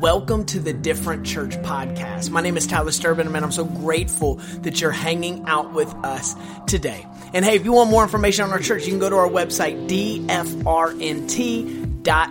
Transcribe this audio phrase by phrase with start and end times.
[0.00, 2.30] Welcome to the Different Church podcast.
[2.30, 6.34] My name is Tyler Sterban, and I'm so grateful that you're hanging out with us
[6.66, 7.06] today.
[7.34, 9.28] And hey, if you want more information on our church, you can go to our
[9.28, 10.22] website, dfrnt
[11.81, 11.81] dot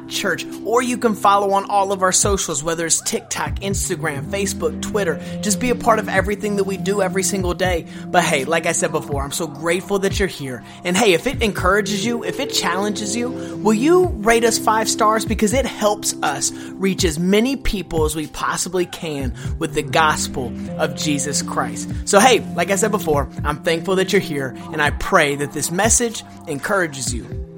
[0.10, 4.82] church or you can follow on all of our socials whether it's tiktok instagram facebook
[4.82, 5.22] twitter.
[5.42, 7.88] Just be a part of everything that we do every single day.
[8.08, 10.64] But hey like i said before i'm so grateful that you're here.
[10.84, 14.90] And hey if it encourages you if it challenges you will you rate us five
[14.90, 15.26] stars?
[15.26, 20.54] Because it helps us reach as many people as we possibly can with the gospel
[20.80, 21.90] of jesus christ.
[22.06, 25.54] So hey like i said before i'm thankful that you're here and i pray that
[25.54, 27.51] this message encourages you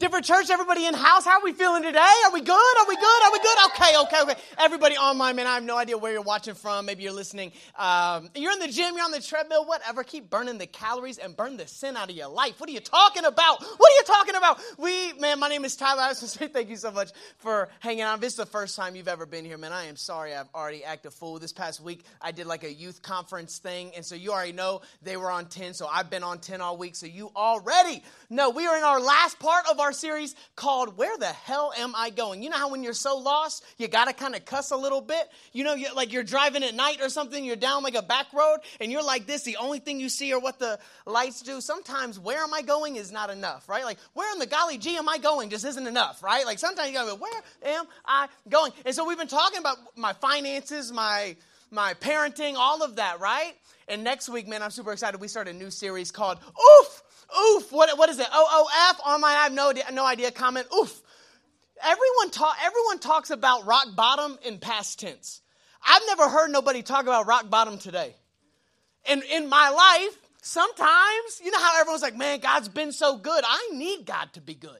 [0.00, 1.26] Different church, everybody in house.
[1.26, 1.98] How are we feeling today?
[1.98, 2.54] Are we good?
[2.54, 3.22] Are we good?
[3.22, 3.58] Are we good?
[3.66, 4.40] Okay, okay, okay.
[4.56, 6.86] Everybody online, man, I have no idea where you're watching from.
[6.86, 7.52] Maybe you're listening.
[7.78, 10.02] Um, you're in the gym, you're on the treadmill, whatever.
[10.02, 12.58] Keep burning the calories and burn the sin out of your life.
[12.58, 13.62] What are you talking about?
[13.62, 14.58] What are you talking about?
[14.78, 16.00] We, man, my name is Tyler.
[16.00, 18.14] I want to say thank you so much for hanging out.
[18.14, 20.48] If this is the first time you've ever been here, man, I am sorry I've
[20.54, 21.38] already acted fool.
[21.38, 24.80] This past week, I did like a youth conference thing, and so you already know
[25.02, 28.48] they were on 10, so I've been on 10 all week, so you already know
[28.48, 32.10] we are in our last part of our series called Where the Hell Am I
[32.10, 32.42] Going?
[32.42, 35.00] You know how when you're so lost, you got to kind of cuss a little
[35.00, 35.28] bit?
[35.52, 38.32] You know, you're, like you're driving at night or something, you're down like a back
[38.32, 41.60] road, and you're like this, the only thing you see are what the lights do.
[41.60, 43.84] Sometimes, where am I going is not enough, right?
[43.84, 46.44] Like, where in the golly gee am I going just isn't enough, right?
[46.44, 48.72] Like, sometimes you gotta go, where am I going?
[48.84, 51.36] And so we've been talking about my finances, my
[51.70, 53.52] my parenting, all of that, right?
[53.88, 55.20] And next week, man, I'm super excited.
[55.20, 57.02] We start a new series called Oof!
[57.38, 57.72] Oof!
[57.72, 58.26] What, what is it?
[58.26, 59.00] OOF?
[59.06, 60.30] Online, oh I have no, idea, no idea.
[60.30, 61.02] Comment, oof.
[61.82, 65.40] Everyone, talk, everyone talks about rock bottom in past tense.
[65.82, 68.14] I've never heard nobody talk about rock bottom today.
[69.08, 73.44] And in my life, sometimes, you know how everyone's like, man, God's been so good.
[73.46, 74.78] I need God to be good.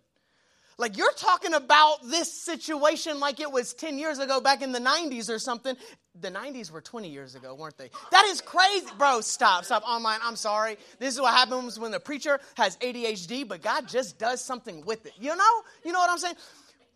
[0.81, 4.79] Like you're talking about this situation like it was 10 years ago back in the
[4.79, 5.77] 90s or something.
[6.19, 7.91] The 90s were 20 years ago, weren't they?
[8.11, 8.87] That is crazy.
[8.97, 10.21] Bro, stop, stop online.
[10.23, 10.79] I'm sorry.
[10.99, 15.05] This is what happens when the preacher has ADHD, but God just does something with
[15.05, 15.13] it.
[15.21, 15.63] You know?
[15.85, 16.37] You know what I'm saying?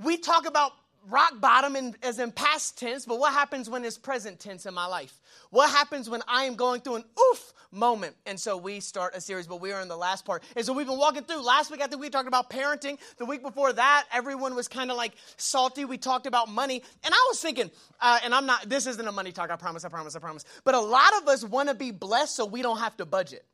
[0.02, 0.72] We talk about
[1.08, 4.74] rock bottom in, as in past tense, but what happens when it's present tense in
[4.74, 5.20] my life?
[5.50, 8.16] What happens when I am going through an oof moment?
[8.26, 10.42] And so we start a series, but we are in the last part.
[10.56, 11.42] And so we've been walking through.
[11.42, 12.98] Last week, I think we talked about parenting.
[13.18, 15.84] The week before that, everyone was kind of like salty.
[15.84, 16.82] We talked about money.
[17.04, 17.70] And I was thinking,
[18.00, 20.44] uh, and I'm not, this isn't a money talk, I promise, I promise, I promise.
[20.64, 23.44] But a lot of us want to be blessed so we don't have to budget.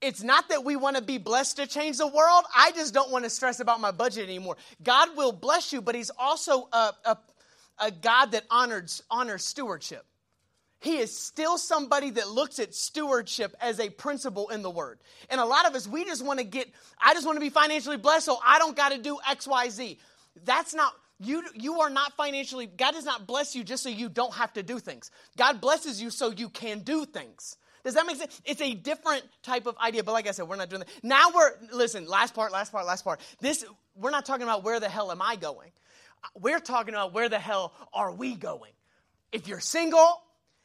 [0.00, 2.44] It's not that we want to be blessed to change the world.
[2.56, 4.56] I just don't want to stress about my budget anymore.
[4.82, 7.18] God will bless you, but He's also a, a,
[7.78, 10.04] a God that honors, honors stewardship.
[10.80, 14.98] He is still somebody that looks at stewardship as a principle in the word.
[15.28, 16.68] And a lot of us, we just want to get,
[16.98, 19.68] I just want to be financially blessed, so I don't got to do X, Y,
[19.68, 19.98] Z.
[20.46, 24.08] That's not, you, you are not financially, God does not bless you just so you
[24.08, 25.10] don't have to do things.
[25.36, 27.58] God blesses you so you can do things.
[27.84, 28.40] Does that make sense?
[28.44, 30.88] It's a different type of idea, but like I said, we're not doing that.
[31.02, 33.20] Now we're, listen, last part, last part, last part.
[33.40, 33.64] This,
[33.94, 35.70] we're not talking about where the hell am I going.
[36.38, 38.72] We're talking about where the hell are we going.
[39.32, 40.20] If you're single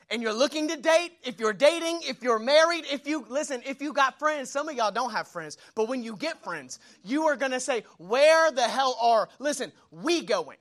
[0.09, 3.82] and you're looking to date, if you're dating, if you're married, if you, listen, if
[3.82, 7.28] you got friends, some of y'all don't have friends, but when you get friends, you
[7.28, 10.58] are gonna say, where the hell are, listen, we going?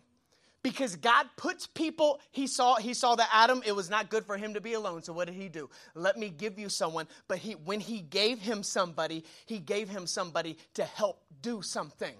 [0.64, 4.36] Because God puts people he saw he saw that Adam it was not good for
[4.36, 5.02] him to be alone.
[5.02, 5.70] So what did he do?
[5.94, 7.06] Let me give you someone.
[7.28, 12.14] But he when he gave him somebody he gave him somebody to help do something.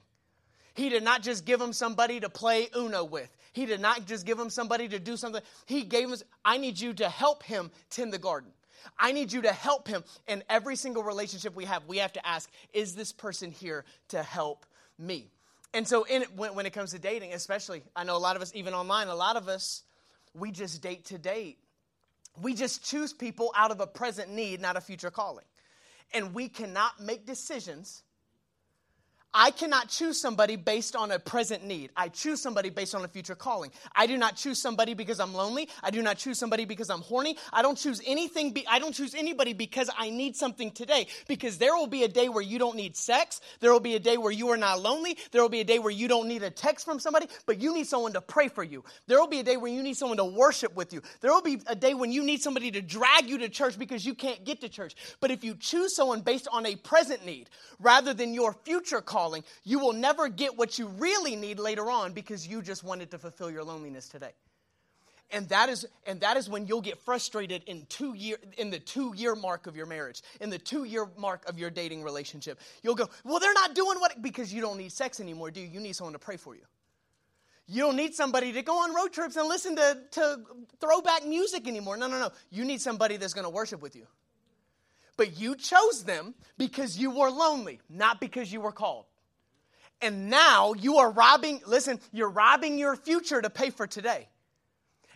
[0.75, 3.35] He did not just give him somebody to play uno with.
[3.53, 5.43] He did not just give him somebody to do something.
[5.67, 8.51] He gave him I need you to help him tend the garden.
[8.99, 11.87] I need you to help him in every single relationship we have.
[11.87, 14.67] We have to ask is this person here to help
[14.99, 15.31] me
[15.75, 18.43] and so, in, when, when it comes to dating, especially, I know a lot of
[18.43, 19.83] us, even online, a lot of us,
[20.33, 21.59] we just date to date.
[22.41, 25.45] We just choose people out of a present need, not a future calling.
[26.13, 28.05] And we cannot make decisions
[29.37, 31.91] I cannot choose somebody based on a present need.
[31.97, 33.73] I choose somebody based on a future calling.
[33.95, 35.69] I do not choose somebody because I'm lonely.
[35.83, 37.37] I do not choose somebody because I'm horny.
[37.53, 38.53] I don't choose anything.
[38.53, 41.09] Be, I don't choose anybody because I need something today.
[41.27, 43.41] Because there will be a day where you don't need sex.
[43.59, 45.19] There will be a day where you are not lonely.
[45.33, 47.75] There will be a day where you don't need a text from somebody, but you
[47.75, 48.85] need someone to pray for you.
[49.09, 51.03] There will be a day where you need someone to worship with you.
[51.23, 54.07] There will be a day when you need somebody to drag you to church because
[54.07, 54.95] you can't get to church.
[55.19, 57.51] But if you choose someone based on a present need
[57.81, 61.91] rather than your future call calling, you will never get what you really need later
[61.91, 64.33] on because you just wanted to fulfill your loneliness today.
[65.31, 68.79] And that is and that is when you'll get frustrated in two year in the
[68.79, 72.61] two year mark of your marriage, in the two year mark of your dating relationship.
[72.83, 75.67] You'll go, well, they're not doing what because you don't need sex anymore, do you?
[75.67, 76.63] You need someone to pray for you.
[77.67, 80.41] You don't need somebody to go on road trips and listen to, to
[80.81, 81.97] throwback music anymore.
[81.97, 82.31] No, no, no.
[82.51, 84.07] You need somebody that's going to worship with you.
[85.17, 89.07] But you chose them because you were lonely, not because you were called.
[90.01, 94.29] And now you are robbing, listen, you're robbing your future to pay for today.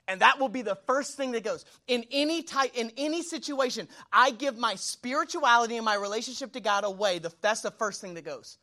[0.07, 1.67] And that will be the first thing that goes.
[1.87, 6.85] In any type, in any situation, I give my spirituality and my relationship to God
[6.85, 7.19] away.
[7.19, 8.57] The, that's the first thing that goes.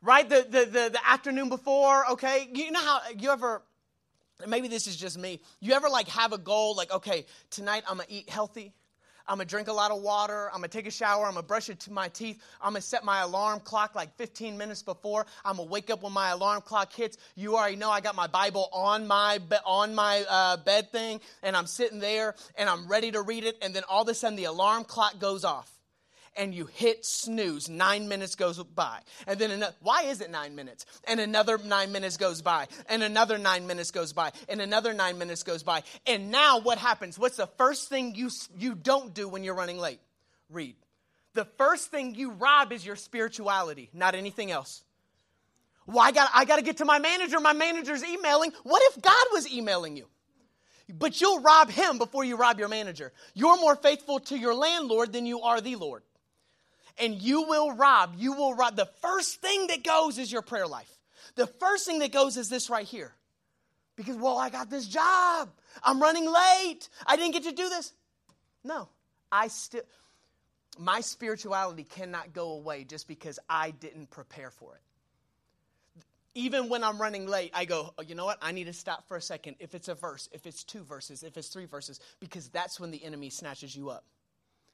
[0.00, 0.26] Right?
[0.26, 2.48] The, the, the, the afternoon before, okay?
[2.54, 3.62] You know how you ever,
[4.46, 7.98] maybe this is just me, you ever like have a goal, like, okay, tonight I'm
[7.98, 8.72] gonna eat healthy.
[9.26, 10.48] I'm gonna drink a lot of water.
[10.48, 11.26] I'm gonna take a shower.
[11.26, 12.42] I'm gonna brush my teeth.
[12.60, 15.26] I'm gonna set my alarm clock like 15 minutes before.
[15.44, 17.16] I'm gonna wake up when my alarm clock hits.
[17.36, 21.56] You already know I got my Bible on my on my uh, bed thing, and
[21.56, 23.56] I'm sitting there and I'm ready to read it.
[23.62, 25.79] And then all of a sudden the alarm clock goes off
[26.36, 29.00] and you hit snooze, nine minutes goes by.
[29.26, 30.86] And then another, why is it nine minutes?
[31.06, 35.18] And another nine minutes goes by, and another nine minutes goes by, and another nine
[35.18, 35.82] minutes goes by.
[36.06, 37.18] And now what happens?
[37.18, 40.00] What's the first thing you, you don't do when you're running late?
[40.48, 40.76] Read.
[41.34, 44.82] The first thing you rob is your spirituality, not anything else.
[45.86, 47.40] Well, I got, I got to get to my manager.
[47.40, 48.52] My manager's emailing.
[48.62, 50.06] What if God was emailing you?
[50.92, 53.12] But you'll rob him before you rob your manager.
[53.34, 56.02] You're more faithful to your landlord than you are the Lord
[57.00, 58.14] and you will rob.
[58.16, 58.76] You will rob.
[58.76, 60.90] The first thing that goes is your prayer life.
[61.36, 63.12] The first thing that goes is this right here.
[63.96, 65.50] Because, well, I got this job.
[65.82, 66.88] I'm running late.
[67.06, 67.92] I didn't get to do this.
[68.64, 68.88] No,
[69.30, 69.82] I still,
[70.78, 74.80] my spirituality cannot go away just because I didn't prepare for it.
[76.34, 78.38] Even when I'm running late, I go, oh, you know what?
[78.40, 79.56] I need to stop for a second.
[79.58, 82.90] If it's a verse, if it's two verses, if it's three verses, because that's when
[82.92, 84.04] the enemy snatches you up.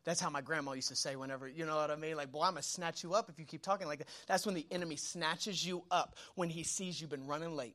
[0.06, 2.16] That's how my grandma used to say whenever, you know what I mean?
[2.16, 4.08] Like, boy, I'm going to snatch you up if you keep talking like that.
[4.28, 7.74] That's when the enemy snatches you up when he sees you've been running late.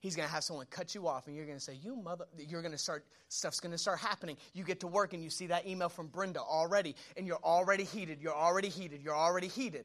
[0.00, 2.26] He's going to have someone cut you off, and you're going to say, You mother,
[2.38, 4.36] you're going to start, stuff's going to start happening.
[4.54, 7.82] You get to work, and you see that email from Brenda already, and you're already
[7.82, 9.84] heated, you're already heated, you're already heated.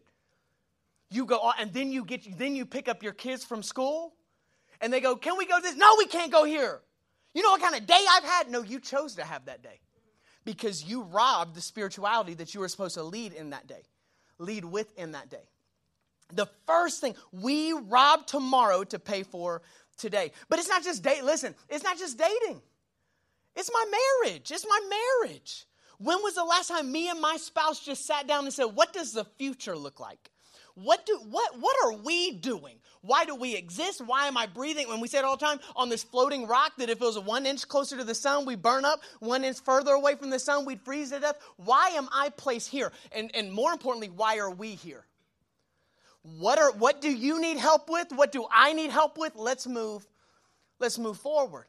[1.10, 4.14] You go, and then you get, then you pick up your kids from school,
[4.80, 5.76] and they go, Can we go this?
[5.76, 6.82] No, we can't go here.
[7.34, 8.52] You know what kind of day I've had?
[8.52, 9.80] No, you chose to have that day
[10.46, 13.84] because you robbed the spirituality that you were supposed to lead in that day,
[14.38, 15.48] lead with in that day.
[16.34, 19.62] The first thing, we rob tomorrow to pay for
[19.98, 20.32] today.
[20.50, 21.24] But it's not just date.
[21.24, 22.62] Listen, it's not just dating.
[23.56, 23.86] It's my
[24.26, 24.52] marriage.
[24.52, 25.66] It's my marriage.
[26.00, 28.94] When was the last time me and my spouse just sat down and said, What
[28.94, 30.32] does the future look like?
[30.76, 32.76] What, do, what, what are we doing?
[33.02, 34.02] Why do we exist?
[34.06, 34.88] Why am I breathing?
[34.88, 37.20] When we say it all the time, on this floating rock, that if it was
[37.20, 39.02] one inch closer to the sun, we burn up.
[39.20, 41.38] One inch further away from the sun, we'd freeze to death.
[41.58, 42.92] Why am I placed here?
[43.12, 45.06] And, and more importantly, why are we here?
[46.40, 48.08] What, are, what do you need help with?
[48.12, 49.36] What do I need help with?
[49.36, 50.08] Let's move.
[50.80, 51.66] Let's move forward.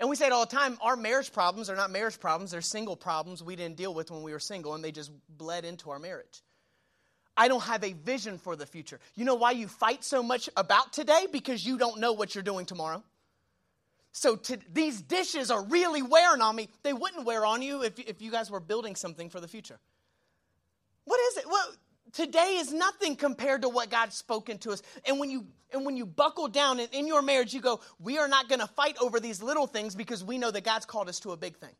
[0.00, 2.60] And we say it all the time our marriage problems are not marriage problems, they're
[2.60, 5.90] single problems we didn't deal with when we were single, and they just bled into
[5.90, 6.42] our marriage.
[7.38, 8.98] I don't have a vision for the future.
[9.14, 11.28] You know why you fight so much about today?
[11.30, 13.02] Because you don't know what you're doing tomorrow.
[14.10, 16.68] So to, these dishes are really wearing on me.
[16.82, 19.78] They wouldn't wear on you if, if you guys were building something for the future.
[21.04, 21.44] What is it?
[21.48, 21.72] Well,
[22.12, 24.82] today is nothing compared to what God's spoken to us.
[25.06, 28.18] And when you and when you buckle down in, in your marriage, you go, we
[28.18, 31.08] are not going to fight over these little things because we know that God's called
[31.08, 31.74] us to a big thing.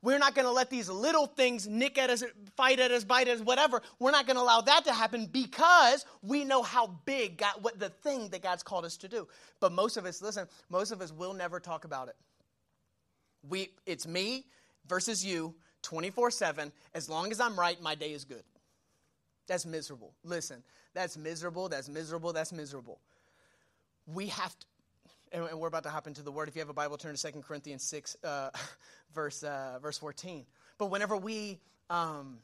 [0.00, 2.22] We're not going to let these little things nick at us,
[2.56, 3.82] fight at us, bite at us, whatever.
[3.98, 7.78] We're not going to allow that to happen because we know how big God, what
[7.80, 9.26] the thing that God's called us to do.
[9.58, 12.16] But most of us, listen, most of us will never talk about it.
[13.48, 14.44] We, it's me
[14.86, 16.72] versus you, 24 7.
[16.94, 18.44] As long as I'm right, my day is good.
[19.48, 20.14] That's miserable.
[20.22, 20.62] Listen,
[20.94, 23.00] that's miserable, that's miserable, that's miserable.
[24.06, 24.66] We have to,
[25.32, 26.48] and, we're about to hop into the word.
[26.48, 28.50] If you have a Bible, turn to 2 Corinthians 6, uh,
[29.14, 30.44] verse, uh, verse 14.
[30.78, 32.38] But whenever we, um,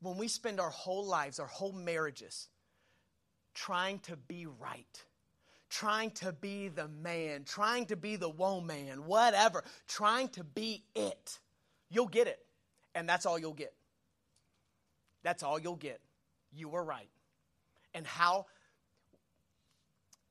[0.00, 2.48] when we spend our whole lives, our whole marriages,
[3.54, 5.04] trying to be right,
[5.70, 11.38] trying to be the man, trying to be the woman, whatever, trying to be it,
[11.90, 12.38] you'll get it.
[12.94, 13.74] And that's all you'll get.
[15.22, 16.00] That's all you'll get.
[16.52, 17.08] You were right.
[17.94, 18.46] And how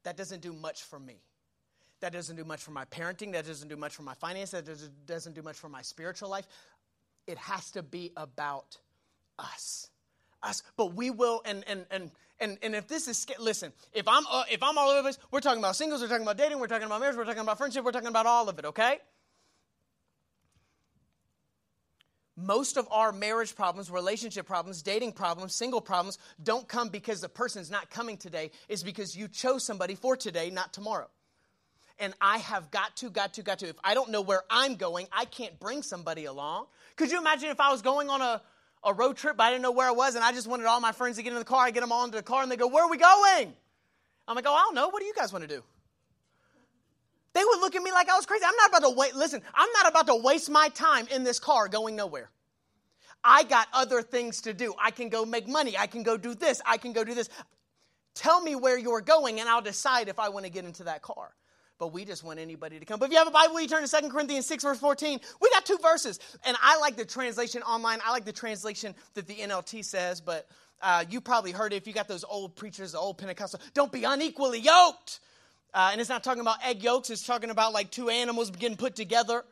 [0.05, 1.17] that doesn't do much for me.
[1.99, 3.33] That doesn't do much for my parenting.
[3.33, 4.63] That doesn't do much for my finances.
[4.63, 6.47] That doesn't do much for my spiritual life.
[7.27, 8.77] It has to be about
[9.39, 9.89] us.
[10.43, 10.61] Us.
[10.77, 14.43] But we will, and, and, and, and, and if this is, listen, if I'm, uh,
[14.51, 16.85] if I'm all over this, we're talking about singles, we're talking about dating, we're talking
[16.85, 18.99] about marriage, we're talking about friendship, we're talking about all of it, okay?
[22.37, 27.29] Most of our marriage problems, relationship problems, dating problems, single problems don't come because the
[27.29, 28.51] person's not coming today.
[28.67, 31.07] It's because you chose somebody for today, not tomorrow.
[31.99, 33.69] and I have got to, got to, got to.
[33.69, 36.65] If I don't know where I'm going, I can't bring somebody along.
[36.97, 38.41] Could you imagine if I was going on a,
[38.83, 40.81] a road trip, but I didn't know where I was, and I just wanted all
[40.81, 41.65] my friends to get in the car?
[41.65, 43.53] I get them all into the car, and they go, Where are we going?
[44.27, 44.89] I'm like, Oh, I don't know.
[44.89, 45.63] What do you guys want to do?
[47.35, 48.45] They would look at me like I was crazy.
[48.47, 49.13] I'm not about to wait.
[49.13, 52.29] Listen, I'm not about to waste my time in this car going nowhere.
[53.25, 54.73] I got other things to do.
[54.81, 55.77] I can go make money.
[55.77, 56.61] I can go do this.
[56.65, 57.27] I can go do this.
[58.13, 61.01] Tell me where you're going, and I'll decide if I want to get into that
[61.01, 61.35] car.
[61.77, 62.99] But we just want anybody to come.
[62.99, 65.19] But if you have a Bible, you turn to 2 Corinthians 6, verse 14.
[65.41, 66.21] We got two verses.
[66.45, 67.99] And I like the translation online.
[68.05, 70.47] I like the translation that the NLT says, but
[70.81, 73.59] uh, you probably heard it if you got those old preachers, the old Pentecostal.
[73.73, 75.19] Don't be unequally yoked.
[75.75, 78.77] Uh, and it's not talking about egg yolks, it's talking about like two animals getting
[78.77, 79.43] put together,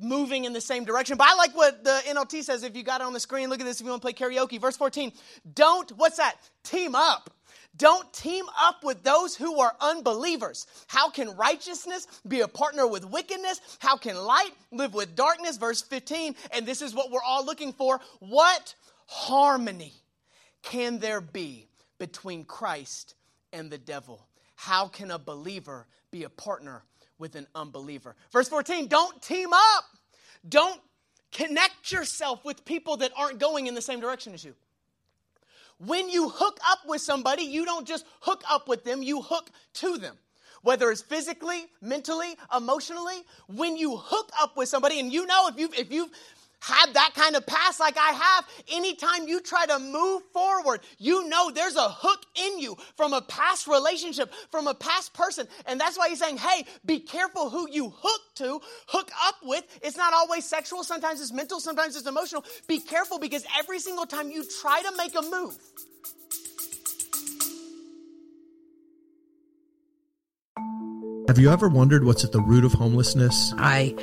[0.00, 1.16] moving in the same direction.
[1.16, 2.64] But I like what the NLT says.
[2.64, 4.12] If you got it on the screen, look at this if you want to play
[4.12, 4.60] karaoke.
[4.60, 5.12] Verse 14.
[5.54, 6.34] Don't, what's that?
[6.64, 7.30] Team up.
[7.76, 10.66] Don't team up with those who are unbelievers.
[10.88, 13.60] How can righteousness be a partner with wickedness?
[13.78, 15.58] How can light live with darkness?
[15.58, 16.34] Verse 15.
[16.52, 18.00] And this is what we're all looking for.
[18.18, 18.74] What
[19.06, 19.92] harmony
[20.62, 23.14] can there be between Christ
[23.52, 24.26] and the devil?
[24.56, 26.82] How can a believer be a partner
[27.18, 28.16] with an unbeliever?
[28.32, 29.84] Verse 14, don't team up.
[30.48, 30.80] Don't
[31.30, 34.54] connect yourself with people that aren't going in the same direction as you.
[35.78, 39.50] When you hook up with somebody, you don't just hook up with them, you hook
[39.74, 40.16] to them.
[40.62, 45.58] Whether it's physically, mentally, emotionally, when you hook up with somebody, and you know if
[45.58, 46.10] you've, if you've
[46.60, 51.28] had that kind of past like I have, anytime you try to move forward, you
[51.28, 55.46] know there's a hook in you from a past relationship, from a past person.
[55.66, 59.64] And that's why he's saying, hey, be careful who you hook to, hook up with.
[59.82, 62.44] It's not always sexual, sometimes it's mental, sometimes it's emotional.
[62.66, 65.58] Be careful because every single time you try to make a move,
[71.28, 73.52] Have you ever wondered what's at the root of homelessness?
[73.58, 73.96] I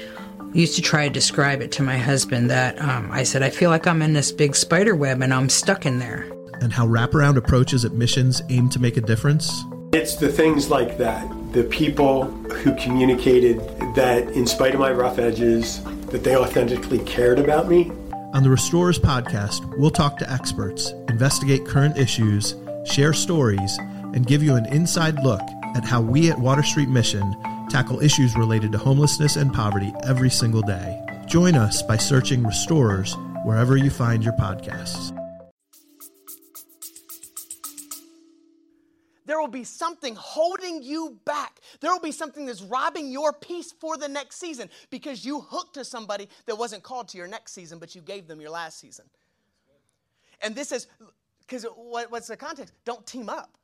[0.54, 3.70] used to try to describe it to my husband that um, I said, I feel
[3.70, 6.28] like I'm in this big spider web and I'm stuck in there.
[6.62, 9.64] And how wraparound approaches at missions aim to make a difference?
[9.92, 13.60] It's the things like that, the people who communicated
[13.96, 17.92] that in spite of my rough edges, that they authentically cared about me.
[18.34, 22.56] On the Restorers podcast, we'll talk to experts, investigate current issues,
[22.86, 23.78] share stories,
[24.14, 25.42] and give you an inside look
[25.76, 27.36] at how we at Water Street Mission
[27.74, 31.04] tackle issues related to homelessness and poverty every single day.
[31.26, 35.12] Join us by searching Restorers wherever you find your podcasts.
[39.26, 41.60] there will be something holding you back.
[41.80, 45.74] There will be something that's robbing your peace for the next season because you hooked
[45.74, 48.80] to somebody that wasn't called to your next season, but you gave them your last
[48.80, 49.06] season.
[50.42, 50.86] And this is
[51.40, 52.74] because what, what's the context?
[52.86, 53.58] Don't team up.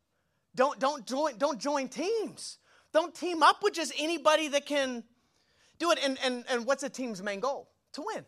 [0.55, 2.57] Don't, don't, join, don't join teams.
[2.93, 5.03] Don't team up with just anybody that can
[5.77, 5.99] do it.
[6.03, 7.69] And, and, and what's a team's main goal?
[7.93, 8.25] To win.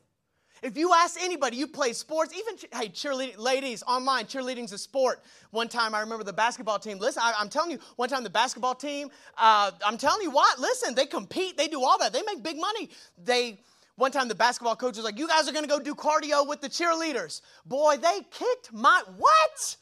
[0.62, 5.24] If you ask anybody, you play sports, even, hey, cheerleading, ladies, online, cheerleading's a sport.
[5.50, 7.00] One time, I remember the basketball team.
[7.00, 10.60] Listen, I, am telling you, one time the basketball team, uh, I'm telling you what,
[10.60, 12.13] listen, they compete, they do all that.
[12.13, 12.91] They make big money.
[13.24, 13.60] They,
[13.96, 16.62] one time the basketball coach was like, you guys are to go do cardio with
[16.62, 17.41] the cheerleaders.
[17.65, 19.77] Boy, they kicked my, what?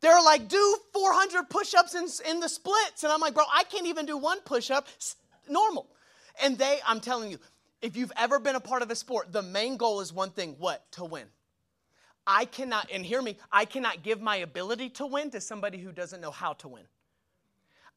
[0.00, 3.02] They're like, do 400 push ups in, in the splits.
[3.02, 4.86] And I'm like, bro, I can't even do one push up
[5.48, 5.88] normal.
[6.42, 7.38] And they, I'm telling you,
[7.82, 10.56] if you've ever been a part of a sport, the main goal is one thing
[10.58, 10.90] what?
[10.92, 11.26] To win.
[12.26, 15.92] I cannot, and hear me, I cannot give my ability to win to somebody who
[15.92, 16.84] doesn't know how to win.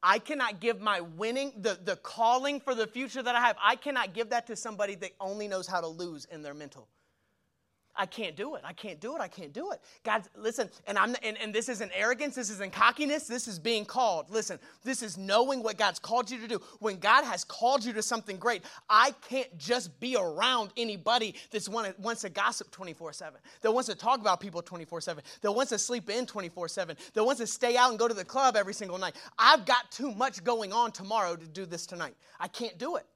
[0.02, 3.76] I cannot give my winning, the, the calling for the future that I have, I
[3.76, 6.88] cannot give that to somebody that only knows how to lose in their mental.
[7.94, 8.62] I can't do it.
[8.64, 9.20] I can't do it.
[9.20, 9.80] I can't do it.
[10.02, 13.84] God, listen, and I'm and, and this isn't arrogance, this isn't cockiness, this is being
[13.84, 14.30] called.
[14.30, 16.60] Listen, this is knowing what God's called you to do.
[16.78, 21.68] When God has called you to something great, I can't just be around anybody that's
[21.68, 25.78] want wants to gossip 24-7, that wants to talk about people 24-7, that wants to
[25.78, 28.96] sleep in 24-7, that wants to stay out and go to the club every single
[28.96, 29.16] night.
[29.38, 32.14] I've got too much going on tomorrow to do this tonight.
[32.40, 33.06] I can't do it.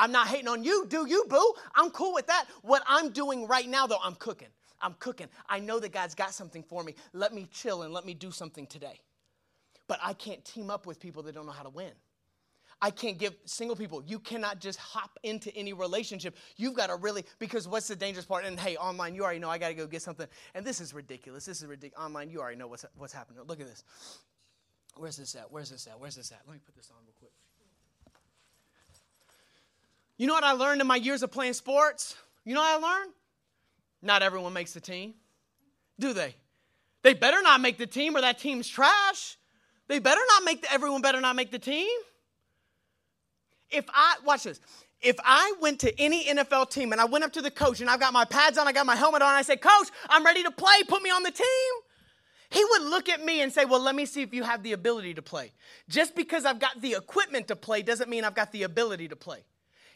[0.00, 0.86] I'm not hating on you.
[0.88, 1.52] Do you, boo?
[1.74, 2.46] I'm cool with that.
[2.62, 4.48] What I'm doing right now, though, I'm cooking.
[4.80, 5.28] I'm cooking.
[5.46, 6.94] I know that God's got something for me.
[7.12, 8.98] Let me chill and let me do something today.
[9.88, 11.92] But I can't team up with people that don't know how to win.
[12.80, 14.02] I can't give single people.
[14.06, 16.34] You cannot just hop into any relationship.
[16.56, 18.46] You've got to really, because what's the dangerous part?
[18.46, 20.26] And hey, online, you already know I got to go get something.
[20.54, 21.44] And this is ridiculous.
[21.44, 22.02] This is ridiculous.
[22.02, 23.42] Online, you already know what's, what's happening.
[23.46, 23.84] Look at this.
[24.96, 25.52] Where's this at?
[25.52, 26.00] Where's this at?
[26.00, 26.40] Where's this at?
[26.46, 27.32] Let me put this on real quick.
[30.20, 32.14] You know what I learned in my years of playing sports?
[32.44, 33.12] You know what I learned?
[34.02, 35.14] Not everyone makes the team,
[35.98, 36.34] do they?
[37.02, 39.38] They better not make the team or that team's trash.
[39.88, 41.88] They better not make the, everyone better not make the team.
[43.70, 44.60] if I, watch this,
[45.00, 47.88] if I went to any NFL team and I went up to the coach and
[47.88, 50.42] I've got my pads on, I got my helmet on, I said, Coach, I'm ready
[50.42, 51.72] to play, put me on the team.
[52.50, 54.72] He would look at me and say, Well, let me see if you have the
[54.72, 55.52] ability to play.
[55.88, 59.16] Just because I've got the equipment to play doesn't mean I've got the ability to
[59.16, 59.44] play.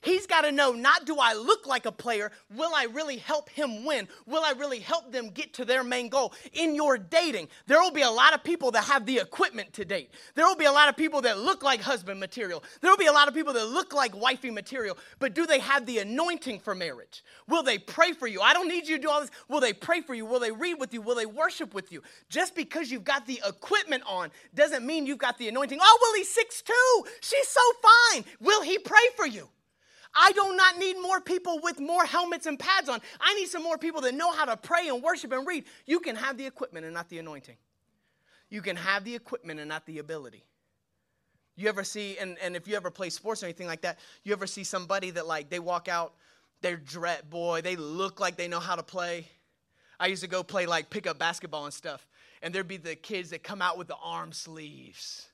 [0.04, 3.49] He's got to know not do I look like a player, will I really help
[3.49, 4.06] him win?
[4.26, 6.34] Will I really help them get to their main goal?
[6.52, 9.84] In your dating, there will be a lot of people that have the equipment to
[9.84, 10.11] date.
[10.34, 12.62] There will be a lot of people that look like husband material.
[12.82, 15.58] There will be a lot of people that look like wifey material, but do they
[15.61, 17.25] have the anointing for marriage?
[17.49, 18.42] Will they pray for you?
[18.42, 19.30] I don't need you to do all this.
[19.49, 20.26] Will they pray for you?
[20.26, 21.00] Will they read with you?
[21.00, 22.02] Will they worship with you?
[22.28, 25.78] Just because you've got the equipment on doesn't mean you've got the anointing.
[25.80, 27.08] Oh, well, he's 6'2.
[27.23, 27.61] She's so
[28.12, 28.25] fine.
[28.40, 29.49] Will he pray for you?
[30.14, 33.00] I do not need more people with more helmets and pads on.
[33.21, 35.64] I need some more people that know how to pray and worship and read.
[35.87, 37.56] You can have the equipment and not the anointing.
[38.49, 40.44] You can have the equipment and not the ability.
[41.56, 44.33] You ever see, and, and if you ever play sports or anything like that, you
[44.33, 46.14] ever see somebody that like they walk out,
[46.61, 49.28] they're dread boy, they look like they know how to play.
[49.99, 52.06] I used to go play like pick up basketball and stuff,
[52.42, 55.28] and there'd be the kids that come out with the arm sleeves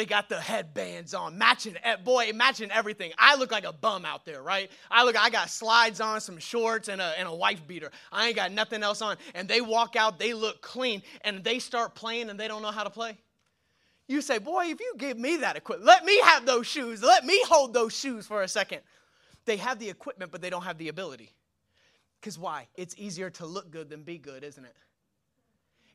[0.00, 3.12] they got the headbands on, matching, boy, matching everything.
[3.18, 4.70] I look like a bum out there, right?
[4.90, 7.90] I look, I got slides on, some shorts, and a, and a wife beater.
[8.10, 9.18] I ain't got nothing else on.
[9.34, 12.70] And they walk out, they look clean, and they start playing and they don't know
[12.70, 13.18] how to play.
[14.08, 17.02] You say, boy, if you give me that equipment, let me have those shoes.
[17.02, 18.80] Let me hold those shoes for a second.
[19.44, 21.30] They have the equipment, but they don't have the ability.
[22.18, 22.68] Because why?
[22.74, 24.74] It's easier to look good than be good, isn't it?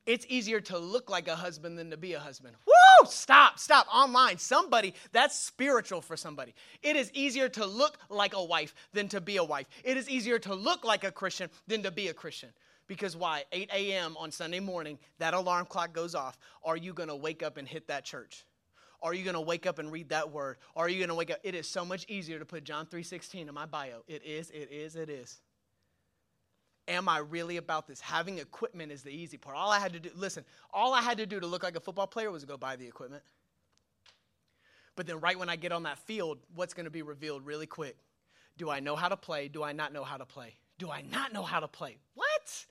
[0.06, 2.56] It's easier to look like a husband than to be a husband.
[2.68, 3.08] Woo!
[3.08, 3.88] Stop, stop.
[3.94, 6.54] Online, somebody, that's spiritual for somebody.
[6.84, 9.68] It is easier to look like a wife than to be a wife.
[9.84, 12.50] It is easier to look like a Christian than to be a Christian.
[12.88, 13.46] Because why?
[13.52, 14.16] 8 a.m.
[14.18, 16.38] on Sunday morning, that alarm clock goes off.
[16.64, 18.46] Are you going to wake up and hit that church?
[19.02, 20.58] Are you going to wake up and read that word?
[20.76, 21.40] Are you going to wake up?
[21.44, 24.04] It is so much easier to put John 3:16 in my bio.
[24.08, 25.42] It is, it is, it is
[26.88, 28.00] am I really about this?
[28.02, 29.58] Having equipment is the easy part.
[29.58, 31.80] All I had to do, listen, all I had to do to look like a
[31.80, 33.24] football player was go buy the equipment.
[34.96, 37.66] But then, right when I get on that field, what's going to be revealed really
[37.66, 37.98] quick?
[38.58, 39.50] Do I know how to play?
[39.50, 40.56] Do I not know how to play?
[40.78, 41.98] Do I not know how to play?
[42.14, 42.66] What?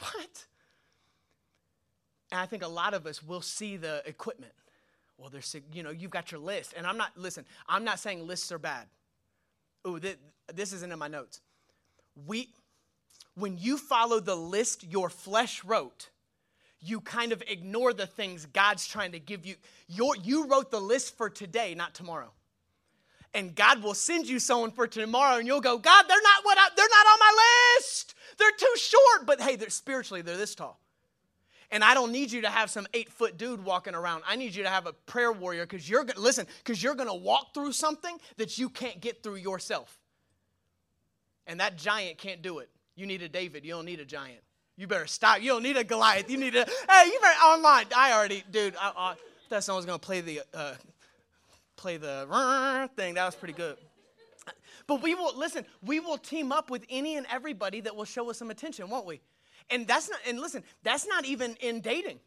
[0.00, 0.46] What?
[2.30, 4.52] And I think a lot of us will see the equipment.
[5.16, 6.74] Well, there's, you know, you've got your list.
[6.76, 8.86] And I'm not, listen, I'm not saying lists are bad.
[9.84, 10.16] Oh, this,
[10.52, 11.40] this isn't in my notes.
[12.26, 12.48] We,
[13.34, 16.10] when you follow the list your flesh wrote,
[16.80, 19.56] you kind of ignore the things God's trying to give you.
[19.88, 22.30] You wrote the list for today, not tomorrow.
[23.32, 26.56] And God will send you someone for tomorrow, and you'll go, God, they're not what
[26.56, 27.44] I, they're not on my
[27.78, 28.14] list.
[28.38, 30.78] They're too short, but hey, they're spiritually they're this tall.
[31.70, 34.22] And I don't need you to have some eight foot dude walking around.
[34.28, 37.14] I need you to have a prayer warrior because you're gonna listen, because you're gonna
[37.14, 39.98] walk through something that you can't get through yourself.
[41.48, 42.70] And that giant can't do it.
[42.96, 43.64] You need a David.
[43.64, 44.40] You don't need a giant.
[44.76, 45.40] You better stop.
[45.40, 46.28] You don't need a Goliath.
[46.30, 47.86] You need a, hey, you better, online.
[47.96, 49.14] I already, dude, I, I
[49.48, 50.74] thought someone was going to play the, uh,
[51.76, 53.14] play the thing.
[53.14, 53.76] That was pretty good.
[54.86, 58.28] But we will, listen, we will team up with any and everybody that will show
[58.30, 59.20] us some attention, won't we?
[59.70, 62.20] And that's not, and listen, that's not even in dating.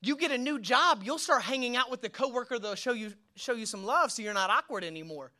[0.00, 3.12] You get a new job, you'll start hanging out with the coworker that'll show you,
[3.36, 5.32] show you some love so you're not awkward anymore.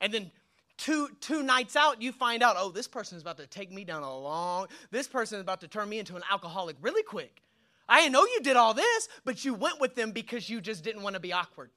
[0.00, 0.30] And then
[0.76, 3.84] two two nights out you find out oh this person is about to take me
[3.84, 7.42] down a long this person is about to turn me into an alcoholic really quick
[7.88, 10.82] i didn't know you did all this but you went with them because you just
[10.82, 11.70] didn't want to be awkward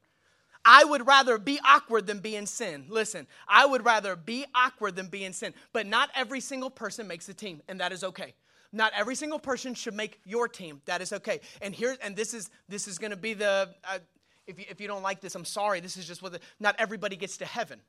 [0.66, 2.86] I would rather be awkward than be in sin.
[2.90, 5.54] Listen, I would rather be awkward than be in sin.
[5.74, 8.34] But not every single person makes the team, and that is okay.
[8.74, 10.82] Not every single person should make your team.
[10.86, 11.40] That is okay.
[11.62, 13.70] And here, and this is this is going to be the.
[13.84, 14.00] Uh,
[14.48, 15.80] if you, if you don't like this, I'm sorry.
[15.80, 16.34] This is just what.
[16.34, 17.80] The, not everybody gets to heaven.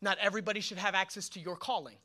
[0.00, 1.96] Not everybody should have access to your calling.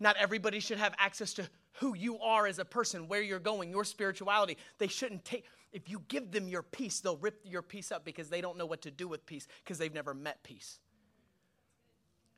[0.00, 3.70] Not everybody should have access to who you are as a person, where you're going,
[3.70, 4.56] your spirituality.
[4.78, 8.28] They shouldn't take, if you give them your peace, they'll rip your peace up because
[8.28, 10.78] they don't know what to do with peace because they've never met peace.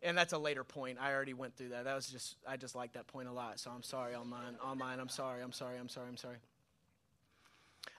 [0.02, 0.98] And that's a later point.
[1.00, 1.84] I already went through that.
[1.84, 3.58] That was just, I just like that point a lot.
[3.58, 4.56] So I'm sorry on mine.
[4.62, 5.42] On mine, I'm sorry.
[5.42, 5.78] I'm sorry.
[5.78, 6.08] I'm sorry.
[6.08, 6.36] I'm sorry.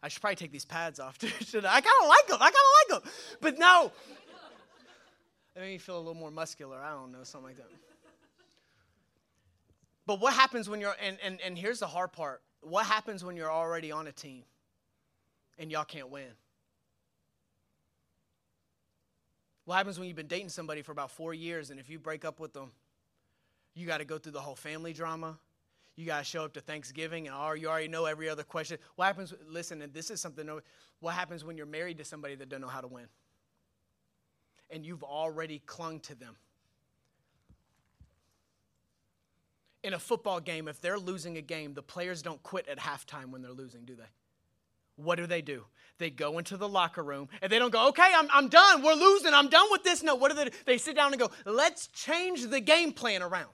[0.01, 1.17] I should probably take these pads off.
[1.19, 1.75] too, Should I?
[1.75, 2.37] I kind of like them.
[2.39, 3.11] I kind of like them.
[3.41, 3.91] But no,
[5.57, 6.77] it made me feel a little more muscular.
[6.77, 7.65] I don't know, something like that.
[10.05, 13.35] But what happens when you're, and, and, and here's the hard part what happens when
[13.35, 14.43] you're already on a team
[15.57, 16.29] and y'all can't win?
[19.65, 22.23] What happens when you've been dating somebody for about four years and if you break
[22.23, 22.71] up with them,
[23.73, 25.37] you got to go through the whole family drama?
[25.95, 28.77] You got to show up to Thanksgiving and all, you already know every other question.
[28.95, 30.47] What happens, listen, and this is something,
[30.99, 33.07] what happens when you're married to somebody that doesn't know how to win?
[34.69, 36.35] And you've already clung to them.
[39.83, 43.29] In a football game, if they're losing a game, the players don't quit at halftime
[43.29, 44.09] when they're losing, do they?
[44.97, 45.63] What do they do?
[45.99, 48.81] They go into the locker room and they don't go, okay, I'm, I'm done.
[48.83, 49.33] We're losing.
[49.33, 50.03] I'm done with this.
[50.03, 50.57] No, what do they do?
[50.65, 53.49] They sit down and go, let's change the game plan around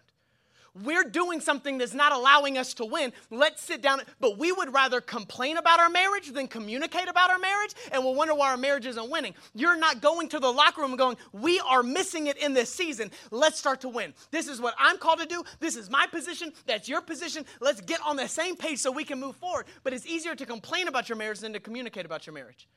[0.81, 3.13] we're doing something that's not allowing us to win.
[3.29, 4.01] Let's sit down.
[4.19, 8.15] But we would rather complain about our marriage than communicate about our marriage, and we'll
[8.15, 9.35] wonder why our marriage isn't winning.
[9.53, 12.73] You're not going to the locker room and going, We are missing it in this
[12.73, 13.11] season.
[13.29, 14.13] Let's start to win.
[14.31, 15.43] This is what I'm called to do.
[15.59, 16.51] This is my position.
[16.65, 17.45] That's your position.
[17.61, 19.67] Let's get on the same page so we can move forward.
[19.83, 22.67] But it's easier to complain about your marriage than to communicate about your marriage.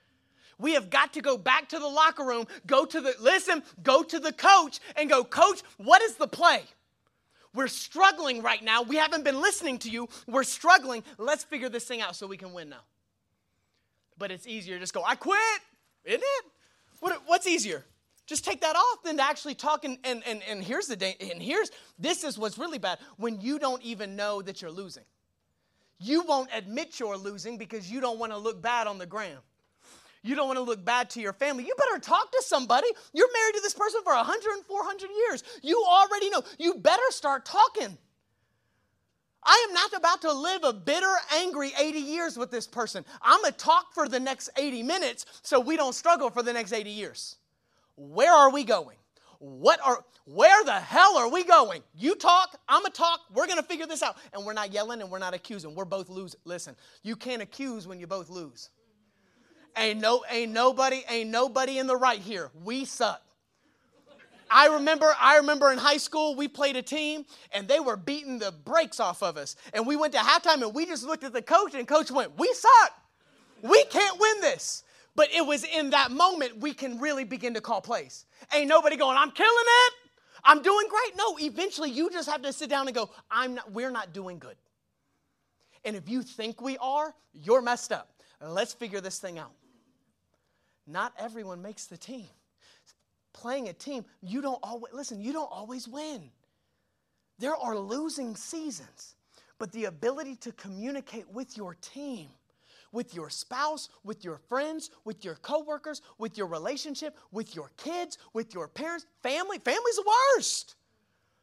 [0.59, 4.03] We have got to go back to the locker room, go to the, listen, go
[4.03, 6.63] to the coach and go, Coach, what is the play?
[7.57, 8.83] We're struggling right now.
[8.83, 10.09] We haven't been listening to you.
[10.27, 11.03] We're struggling.
[11.17, 12.85] Let's figure this thing out so we can win now.
[14.19, 15.39] But it's easier to just go, I quit,
[16.05, 16.45] isn't it?
[17.01, 17.83] What, what's easier?
[18.27, 19.87] Just take that off than to actually talk.
[19.87, 23.41] And, and, and, and here's the day, and here's this is what's really bad when
[23.41, 25.05] you don't even know that you're losing.
[25.99, 29.39] You won't admit you're losing because you don't want to look bad on the gram.
[30.27, 31.65] You don't want to look bad to your family.
[31.65, 32.89] You better talk to somebody.
[33.13, 35.45] You're married to this person for 100 and 400 years.
[35.63, 36.43] You already know.
[36.59, 37.97] You better start talking.
[39.45, 43.05] I am not about to live a bitter, angry 80 years with this person.
[43.23, 46.53] I'm going to talk for the next 80 minutes so we don't struggle for the
[46.53, 47.37] next 80 years.
[47.95, 48.97] Where are we going?
[49.39, 51.83] What are where the hell are we going?
[51.95, 54.17] You talk, I'm gonna talk, we're gonna figure this out.
[54.33, 55.75] And we're not yelling and we're not accusing.
[55.75, 56.41] We're both losing.
[56.45, 58.71] Listen, you can't accuse when you both lose.
[59.77, 62.51] Ain't no, ain't nobody, ain't nobody in the right here.
[62.65, 63.23] We suck.
[64.51, 68.39] I remember, I remember in high school we played a team and they were beating
[68.39, 69.57] the brakes off of us.
[69.75, 72.39] And we went to halftime and we just looked at the coach and coach went,
[72.39, 72.93] "We suck.
[73.63, 74.85] We can't win this."
[75.15, 78.25] But it was in that moment we can really begin to call plays.
[78.53, 79.95] Ain't nobody going, "I'm killing it.
[80.45, 83.73] I'm doing great." No, eventually you just have to sit down and go, "I'm not
[83.73, 84.57] we're not doing good."
[85.85, 88.13] And if you think we are, you're messed up.
[88.41, 89.53] Let's figure this thing out.
[90.87, 92.29] Not everyone makes the team.
[93.33, 96.31] Playing a team, you don't always, listen, you don't always win.
[97.39, 99.17] There are losing seasons,
[99.59, 102.29] but the ability to communicate with your team,
[102.93, 108.17] with your spouse, with your friends, with your coworkers, with your relationship, with your kids,
[108.33, 110.77] with your parents, family, family's the worst.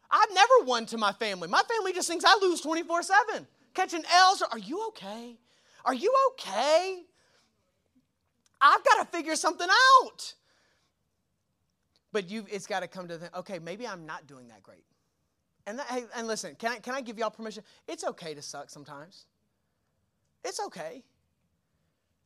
[0.10, 1.48] I've never won to my family.
[1.48, 3.48] My family just thinks I lose 24 7.
[3.74, 5.38] Catching L's, are you okay?
[5.86, 7.04] Are you okay?
[8.64, 10.34] I've got to figure something out.
[12.14, 14.86] But you, it's got to come to the, okay, maybe I'm not doing that great.
[15.68, 17.64] And, that, hey, and listen, can I, can I give y'all permission?
[17.88, 19.26] It's okay to suck sometimes.
[20.46, 21.04] It's okay.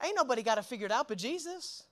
[0.03, 1.83] Ain't nobody got to figure it out but Jesus.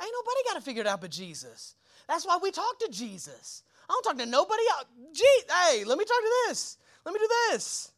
[0.00, 1.74] Ain't nobody got to figure it out but Jesus.
[2.08, 3.62] That's why we talk to Jesus.
[3.88, 4.84] I don't talk to nobody else.
[5.12, 6.78] Gee, hey, let me talk to this.
[7.04, 7.92] Let me do this.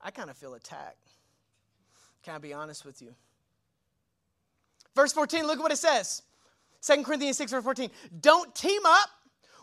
[0.00, 1.08] I kind of feel attacked.
[2.22, 3.14] Can I be honest with you?
[4.94, 6.22] Verse 14, look at what it says.
[6.82, 7.90] 2 Corinthians 6, verse 14.
[8.20, 9.08] Don't team up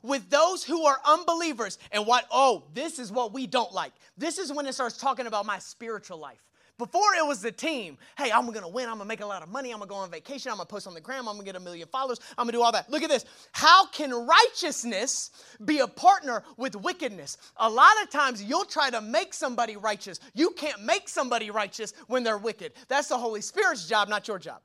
[0.01, 1.77] with those who are unbelievers.
[1.91, 3.91] And what, oh, this is what we don't like.
[4.17, 6.39] This is when it starts talking about my spiritual life.
[6.77, 7.97] Before it was the team.
[8.17, 8.85] Hey, I'm gonna win.
[8.85, 9.71] I'm gonna make a lot of money.
[9.71, 10.49] I'm gonna go on vacation.
[10.49, 11.27] I'm gonna post on the gram.
[11.27, 12.21] I'm gonna get a million followers.
[12.37, 12.89] I'm gonna do all that.
[12.89, 13.25] Look at this.
[13.51, 15.31] How can righteousness
[15.65, 17.37] be a partner with wickedness?
[17.57, 20.21] A lot of times you'll try to make somebody righteous.
[20.33, 22.71] You can't make somebody righteous when they're wicked.
[22.87, 24.61] That's the Holy Spirit's job, not your job.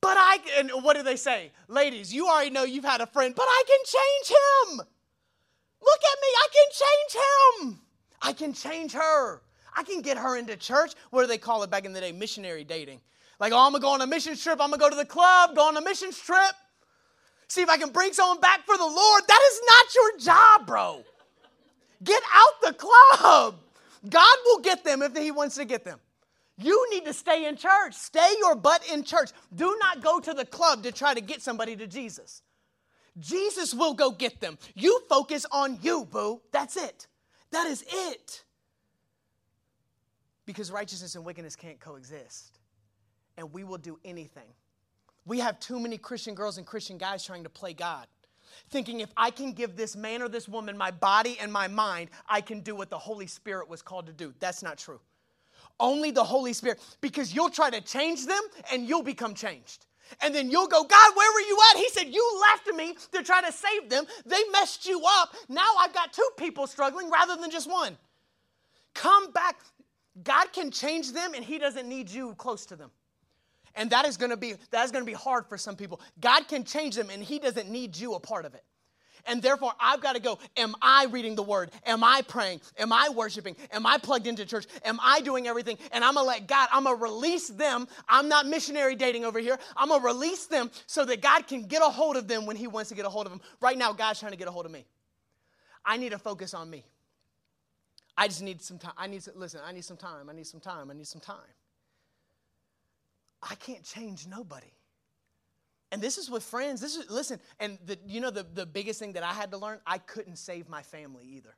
[0.00, 1.50] But I, and what do they say?
[1.66, 4.86] Ladies, you already know you've had a friend, but I can change him.
[5.80, 7.80] Look at me, I can change him.
[8.22, 9.42] I can change her.
[9.76, 10.94] I can get her into church.
[11.10, 12.12] What do they call it back in the day?
[12.12, 13.00] Missionary dating.
[13.38, 14.60] Like, oh, I'm gonna go on a mission trip.
[14.60, 16.52] I'm gonna go to the club, go on a mission trip.
[17.48, 19.22] See if I can bring someone back for the Lord.
[19.26, 21.04] That is not your job, bro.
[22.04, 23.56] Get out the club.
[24.08, 25.98] God will get them if He wants to get them.
[26.58, 27.94] You need to stay in church.
[27.94, 29.30] Stay your butt in church.
[29.54, 32.42] Do not go to the club to try to get somebody to Jesus.
[33.18, 34.58] Jesus will go get them.
[34.74, 36.40] You focus on you, boo.
[36.52, 37.06] That's it.
[37.52, 38.44] That is it.
[40.46, 42.58] Because righteousness and wickedness can't coexist.
[43.36, 44.48] And we will do anything.
[45.26, 48.06] We have too many Christian girls and Christian guys trying to play God,
[48.70, 52.10] thinking if I can give this man or this woman my body and my mind,
[52.28, 54.32] I can do what the Holy Spirit was called to do.
[54.40, 55.00] That's not true.
[55.80, 58.40] Only the Holy Spirit, because you'll try to change them
[58.72, 59.86] and you'll become changed.
[60.22, 61.78] And then you'll go, God, where were you at?
[61.78, 64.04] He said, You left me to try to save them.
[64.24, 65.34] They messed you up.
[65.48, 67.96] Now I've got two people struggling rather than just one.
[68.94, 69.60] Come back.
[70.24, 72.90] God can change them and He doesn't need you close to them.
[73.78, 76.00] And that is going to be that is going to be hard for some people.
[76.20, 78.64] God can change them and he doesn't need you a part of it.
[79.26, 80.38] And therefore, I've got to go.
[80.56, 81.70] Am I reading the word?
[81.86, 82.60] Am I praying?
[82.78, 83.56] Am I worshiping?
[83.72, 84.66] Am I plugged into church?
[84.84, 85.78] Am I doing everything?
[85.92, 87.88] And I'm going to let God, I'm going to release them.
[88.08, 89.58] I'm not missionary dating over here.
[89.76, 92.56] I'm going to release them so that God can get a hold of them when
[92.56, 93.40] He wants to get a hold of them.
[93.60, 94.86] Right now, God's trying to get a hold of me.
[95.84, 96.84] I need to focus on me.
[98.16, 98.94] I just need some time.
[98.96, 100.28] I need to, listen, I need some time.
[100.28, 100.90] I need some time.
[100.90, 101.36] I need some time.
[103.42, 104.66] I can't change nobody.
[105.90, 106.80] And this is with friends.
[106.80, 109.58] This is listen, and the, you know the, the biggest thing that I had to
[109.58, 111.54] learn, I couldn't save my family either.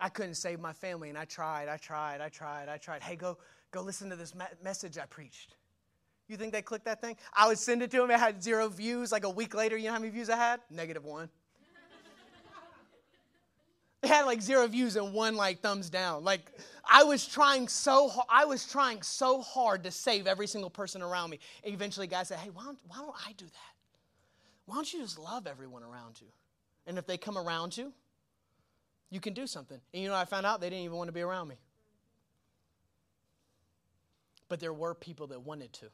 [0.00, 3.02] I couldn't save my family, and I tried, I tried, I tried, I tried.
[3.02, 3.36] Hey, go,
[3.70, 5.56] go listen to this me- message I preached.
[6.26, 7.16] You think they clicked that thing?
[7.34, 8.10] I would send it to them.
[8.10, 9.12] It had zero views.
[9.12, 10.60] Like a week later, you know how many views I had?
[10.70, 11.28] Negative one.
[14.02, 16.24] It had like zero views and one like thumbs down.
[16.24, 16.40] Like
[16.90, 21.30] I was trying so I was trying so hard to save every single person around
[21.30, 21.38] me.
[21.64, 23.74] And eventually, God said, "Hey, why don't, why don't I do that?
[24.64, 26.28] Why don't you just love everyone around you?
[26.86, 27.92] And if they come around you,
[29.10, 31.12] you can do something." And you know, I found out they didn't even want to
[31.12, 31.56] be around me.
[34.48, 35.86] But there were people that wanted to.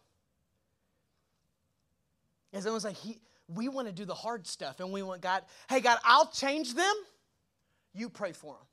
[2.52, 5.20] And it was like, he, we want to do the hard stuff, and we want
[5.20, 5.42] God.
[5.68, 6.94] Hey, God, I'll change them
[7.96, 8.66] you pray for them.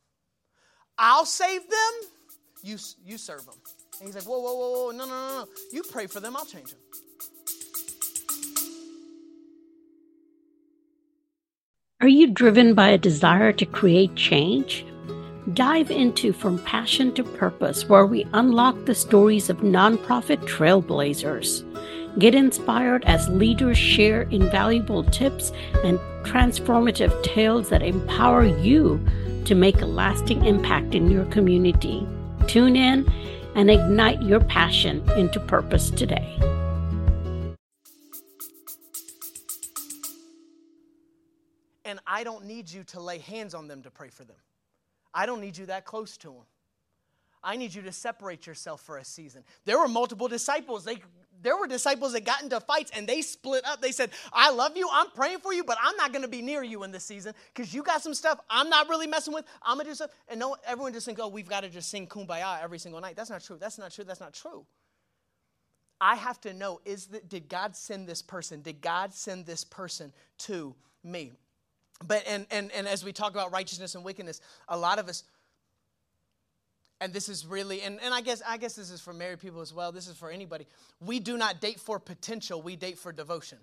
[0.98, 2.10] I'll save them,
[2.62, 3.56] you, you serve them.
[4.00, 5.48] And he's like, whoa, whoa, whoa, whoa, no, no, no, no.
[5.72, 6.80] You pray for them, I'll change them.
[12.02, 14.86] Are you driven by a desire to create change?
[15.54, 21.64] Dive into From Passion to Purpose, where we unlock the stories of nonprofit trailblazers.
[22.20, 25.52] Get inspired as leaders share invaluable tips
[25.84, 29.04] and transformative tales that empower you
[29.46, 32.08] to make a lasting impact in your community.
[32.48, 33.12] Tune in
[33.56, 36.38] and ignite your passion into purpose today.
[41.84, 44.38] And I don't need you to lay hands on them to pray for them.
[45.16, 46.46] I don't need you that close to them.
[47.44, 49.44] I need you to separate yourself for a season.
[49.66, 50.86] There were multiple disciples.
[50.86, 51.02] They
[51.44, 53.82] there were disciples that got into fights and they split up.
[53.82, 56.64] They said, I love you, I'm praying for you, but I'm not gonna be near
[56.64, 59.46] you in this season because you got some stuff I'm not really messing with.
[59.62, 60.12] I'm gonna do stuff.
[60.28, 63.16] And no, everyone just thinks, oh, we've got to just sing kumbaya every single night.
[63.16, 63.58] That's not true.
[63.60, 64.04] That's not true.
[64.04, 64.66] That's not true.
[66.00, 68.62] I have to know is that did God send this person?
[68.62, 71.32] Did God send this person to me?
[72.06, 75.24] But and and and as we talk about righteousness and wickedness, a lot of us
[77.02, 79.62] and this is really and, and i guess i guess this is for married people
[79.62, 79.92] as well.
[79.92, 80.68] This is for anybody.
[81.00, 82.62] We do not date for potential.
[82.62, 83.58] We date for devotion.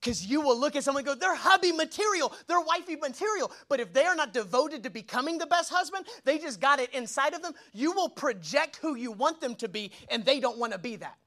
[0.00, 2.32] Because you will look at someone and go they're hubby material.
[2.46, 3.52] They're wifey material.
[3.68, 6.90] But if they are not devoted to becoming the best husband they just got it
[6.94, 10.58] inside of them you will project who you want them to be and they don't
[10.58, 11.19] want to be that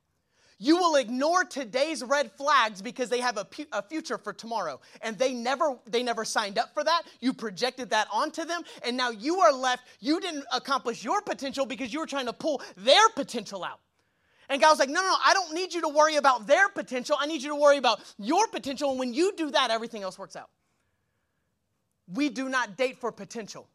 [0.63, 4.79] you will ignore today's red flags because they have a, pu- a, future for tomorrow.
[5.01, 7.01] And they never, they never signed up for that.
[7.19, 8.61] You projected that onto them.
[8.81, 12.33] And now you are left, you didn't accomplish your potential because you were trying to
[12.33, 13.81] pull their potential out.
[14.47, 16.69] And God was like, no, no, no, I don't need you to worry about their
[16.69, 17.17] potential.
[17.19, 18.89] I need you to worry about your potential.
[18.91, 20.49] And when you do that, everything else works out.
[22.07, 23.67] We do not date for potential.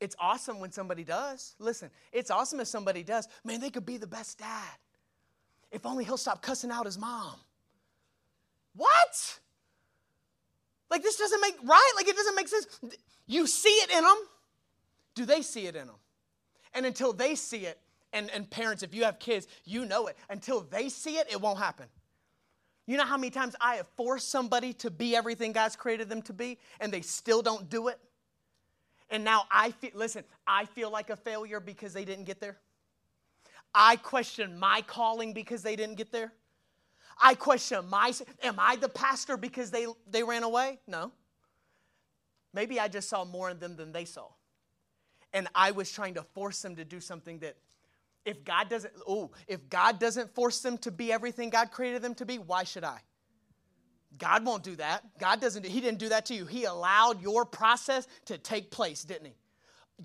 [0.00, 1.54] It's awesome when somebody does.
[1.58, 3.28] Listen, it's awesome if somebody does.
[3.44, 4.78] Man, they could be the best dad.
[5.72, 7.34] If only he'll stop cussing out his mom.
[8.76, 9.38] What?
[10.90, 11.92] Like, this doesn't make right?
[11.96, 12.66] Like, it doesn't make sense.
[13.26, 14.16] You see it in them.
[15.14, 15.96] Do they see it in them?
[16.74, 17.78] And until they see it,
[18.12, 20.16] and, and parents, if you have kids, you know it.
[20.28, 21.86] Until they see it, it won't happen.
[22.86, 26.20] You know how many times I have forced somebody to be everything God's created them
[26.22, 27.98] to be, and they still don't do it?
[29.08, 32.58] And now I feel, listen, I feel like a failure because they didn't get there.
[33.74, 36.32] I question my calling because they didn't get there.
[37.20, 40.78] I question my, am I the pastor because they, they ran away?
[40.86, 41.12] No.
[42.54, 44.28] Maybe I just saw more in them than they saw.
[45.32, 47.56] And I was trying to force them to do something that
[48.24, 52.14] if God doesn't, oh, if God doesn't force them to be everything God created them
[52.16, 52.98] to be, why should I?
[54.18, 55.02] God won't do that.
[55.18, 56.44] God doesn't, He didn't do that to you.
[56.44, 59.34] He allowed your process to take place, didn't He?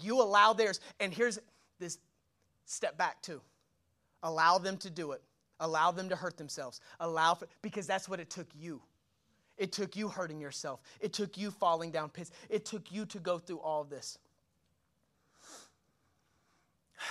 [0.01, 0.79] You allow theirs.
[0.99, 1.39] And here's
[1.79, 1.97] this
[2.65, 3.41] step back too.
[4.23, 5.21] Allow them to do it.
[5.59, 6.81] Allow them to hurt themselves.
[6.99, 8.81] Allow for, because that's what it took you.
[9.57, 10.81] It took you hurting yourself.
[10.99, 12.31] It took you falling down pits.
[12.49, 14.19] It took you to go through all this.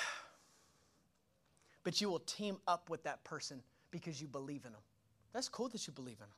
[1.82, 4.80] But you will team up with that person because you believe in them.
[5.32, 6.28] That's cool that you believe in them.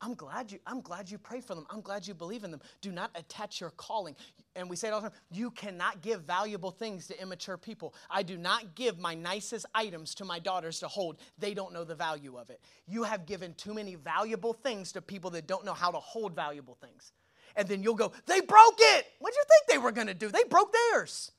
[0.00, 1.66] I'm glad you I'm glad you pray for them.
[1.70, 2.60] I'm glad you believe in them.
[2.80, 4.14] Do not attach your calling.
[4.54, 7.94] And we say it all the time, you cannot give valuable things to immature people.
[8.08, 11.16] I do not give my nicest items to my daughters to hold.
[11.38, 12.60] They don't know the value of it.
[12.86, 16.34] You have given too many valuable things to people that don't know how to hold
[16.34, 17.12] valuable things.
[17.56, 20.14] And then you'll go, "They broke it." What do you think they were going to
[20.14, 20.30] do?
[20.30, 21.32] They broke theirs.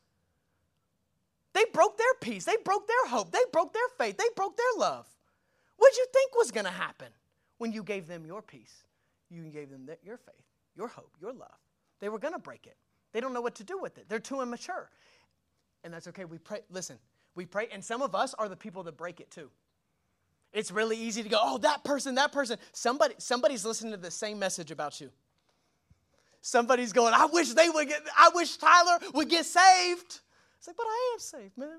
[1.53, 2.43] They broke their peace.
[2.43, 3.31] They broke their hope.
[3.31, 4.17] They broke their faith.
[4.17, 5.07] They broke their love.
[5.77, 7.13] What did you think was going to happen?
[7.59, 8.83] When you gave them your peace.
[9.29, 10.43] You gave them your faith,
[10.75, 11.59] your hope, your love.
[11.99, 12.75] They were going to break it.
[13.13, 14.09] They don't know what to do with it.
[14.09, 14.89] They're too immature.
[15.83, 16.25] And that's okay.
[16.25, 16.61] We pray.
[16.71, 16.97] Listen,
[17.35, 19.49] we pray, and some of us are the people that break it too.
[20.51, 22.57] It's really easy to go, oh, that person, that person.
[22.71, 25.11] Somebody, somebody's listening to the same message about you.
[26.41, 30.21] Somebody's going, I wish they would get, I wish Tyler would get saved.
[30.57, 31.69] It's like, but I am saved, man.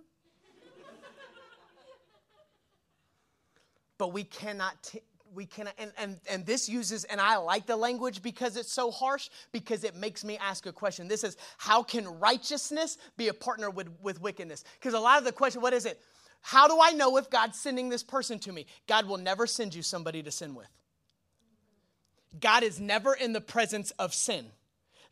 [3.99, 5.01] but we cannot t-
[5.35, 8.91] we can and, and and this uses and i like the language because it's so
[8.91, 11.09] harsh because it makes me ask a question.
[11.09, 14.65] This is how can righteousness be a partner with with wickedness?
[14.79, 16.01] Because a lot of the question what is it?
[16.41, 18.67] How do i know if god's sending this person to me?
[18.87, 20.69] God will never send you somebody to sin with.
[22.41, 24.47] God is never in the presence of sin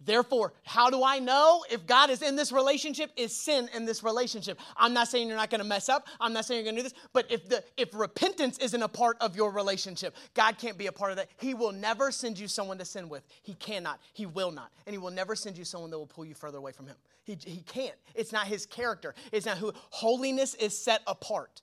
[0.01, 3.11] Therefore, how do I know if God is in this relationship?
[3.17, 4.61] Is sin in this relationship?
[4.77, 6.07] I'm not saying you're not going to mess up.
[6.21, 7.09] I'm not saying you're going to do this.
[7.13, 10.93] But if the if repentance isn't a part of your relationship, God can't be a
[10.93, 11.29] part of that.
[11.39, 13.25] He will never send you someone to sin with.
[13.43, 14.01] He cannot.
[14.13, 14.71] He will not.
[14.87, 16.97] And he will never send you someone that will pull you further away from him.
[17.25, 17.97] He, he can't.
[18.15, 19.17] It's not his character.
[19.33, 21.61] It's not who holiness is set apart.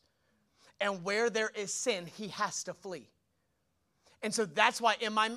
[0.82, 3.08] And where there is sin, he has to flee.
[4.22, 5.32] And so that's why in my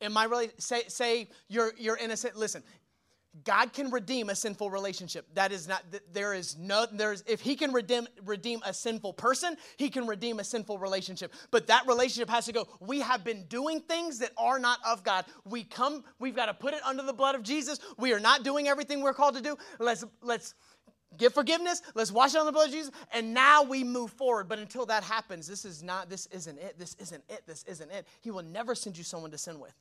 [0.00, 2.36] in my really say say you're you're innocent.
[2.36, 2.62] Listen,
[3.44, 5.26] God can redeem a sinful relationship.
[5.34, 5.82] That is not
[6.12, 10.38] there is no there's if he can redeem redeem a sinful person, he can redeem
[10.38, 11.34] a sinful relationship.
[11.50, 12.66] But that relationship has to go.
[12.80, 15.26] We have been doing things that are not of God.
[15.44, 17.78] We come we've got to put it under the blood of Jesus.
[17.98, 19.56] We are not doing everything we're called to do.
[19.78, 20.54] Let's let's
[21.16, 21.82] Get forgiveness.
[21.94, 22.92] Let's wash it on the blood of Jesus.
[23.12, 24.48] And now we move forward.
[24.48, 26.78] But until that happens, this is not, this isn't it.
[26.78, 27.42] This isn't it.
[27.46, 28.06] This isn't it.
[28.20, 29.74] He will never send you someone to sin with.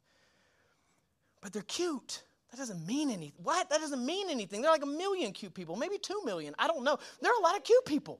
[1.41, 2.23] But they're cute.
[2.51, 3.43] That doesn't mean anything.
[3.43, 3.69] What?
[3.69, 4.61] That doesn't mean anything.
[4.61, 6.55] They're like a million cute people, maybe two million.
[6.57, 6.97] I don't know.
[7.21, 8.19] There are a lot of cute people.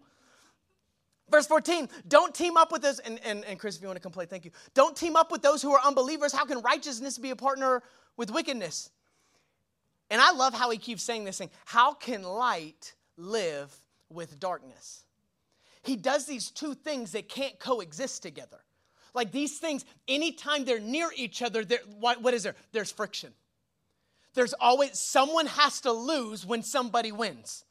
[1.29, 4.01] Verse 14, don't team up with those, and, and, and Chris, if you want to
[4.01, 4.51] complain, thank you.
[4.75, 6.31] Don't team up with those who are unbelievers.
[6.31, 7.81] How can righteousness be a partner
[8.15, 8.91] with wickedness?
[10.09, 11.49] And I love how he keeps saying this thing.
[11.65, 13.73] How can light live
[14.09, 15.03] with darkness?
[15.83, 18.59] He does these two things that can't coexist together.
[19.13, 21.63] Like these things, anytime they're near each other,
[21.99, 22.55] what, what is there?
[22.71, 23.33] There's friction.
[24.33, 27.63] There's always, someone has to lose when somebody wins.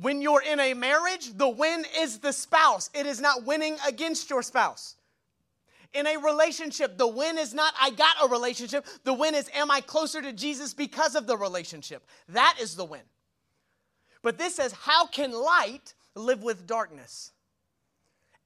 [0.00, 4.28] When you're in a marriage, the win is the spouse, it is not winning against
[4.28, 4.96] your spouse
[5.94, 6.98] in a relationship.
[6.98, 8.86] The win is not, I got a relationship.
[9.04, 12.04] The win is, am I closer to Jesus because of the relationship?
[12.28, 13.02] That is the win.
[14.22, 17.32] But this says, how can light live with darkness?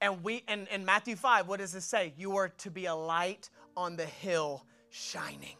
[0.01, 2.13] And we, and in Matthew 5, what does it say?
[2.17, 5.55] You are to be a light on the hill shining.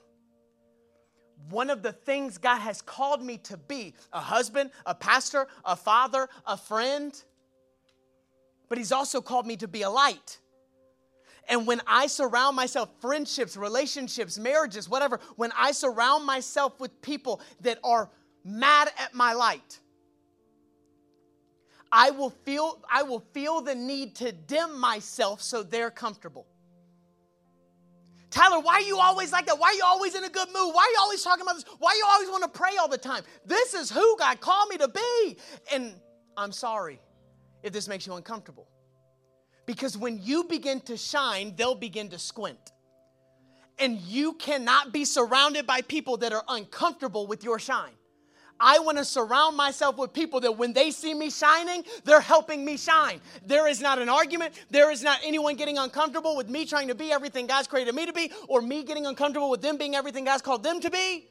[1.49, 5.75] One of the things God has called me to be a husband, a pastor, a
[5.75, 7.13] father, a friend,
[8.67, 10.39] but He's also called me to be a light.
[11.49, 17.41] And when I surround myself, friendships, relationships, marriages, whatever, when I surround myself with people
[17.61, 18.09] that are
[18.45, 19.79] mad at my light,
[21.91, 26.45] I will feel I will feel the need to dim myself so they're comfortable.
[28.29, 29.57] Tyler, why are you always like that?
[29.57, 30.75] Why are you always in a good mood?
[30.75, 31.65] Why are you always talking about this?
[31.79, 33.23] Why you always want to pray all the time?
[33.43, 35.37] This is who God called me to be.
[35.73, 35.95] And
[36.37, 37.01] I'm sorry
[37.63, 38.68] if this makes you uncomfortable.
[39.69, 42.71] Because when you begin to shine, they'll begin to squint.
[43.77, 47.93] And you cannot be surrounded by people that are uncomfortable with your shine.
[48.59, 52.65] I want to surround myself with people that when they see me shining, they're helping
[52.65, 53.21] me shine.
[53.45, 54.55] There is not an argument.
[54.71, 58.07] There is not anyone getting uncomfortable with me trying to be everything God's created me
[58.07, 61.27] to be, or me getting uncomfortable with them being everything God's called them to be.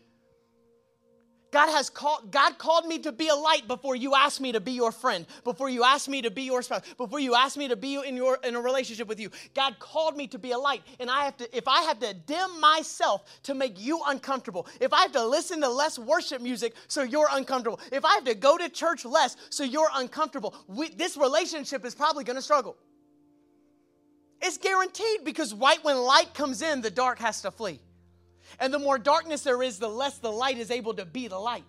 [1.51, 4.61] God has called God called me to be a light before you asked me to
[4.61, 7.69] be your friend, before you asked me to be your spouse, before you asked me
[7.69, 9.31] to be in your in a relationship with you.
[9.55, 12.13] God called me to be a light, and I have to if I have to
[12.15, 16.75] dim myself to make you uncomfortable, if I have to listen to less worship music
[16.87, 20.91] so you're uncomfortable, if I have to go to church less so you're uncomfortable, we,
[20.91, 22.77] this relationship is probably going to struggle.
[24.41, 27.81] It's guaranteed because right when light comes in, the dark has to flee.
[28.59, 31.39] And the more darkness there is, the less the light is able to be the
[31.39, 31.65] light.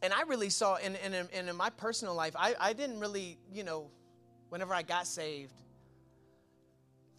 [0.00, 3.38] And I really saw in, in, in, in my personal life, I, I didn't really,
[3.52, 3.90] you know,
[4.48, 5.54] whenever I got saved,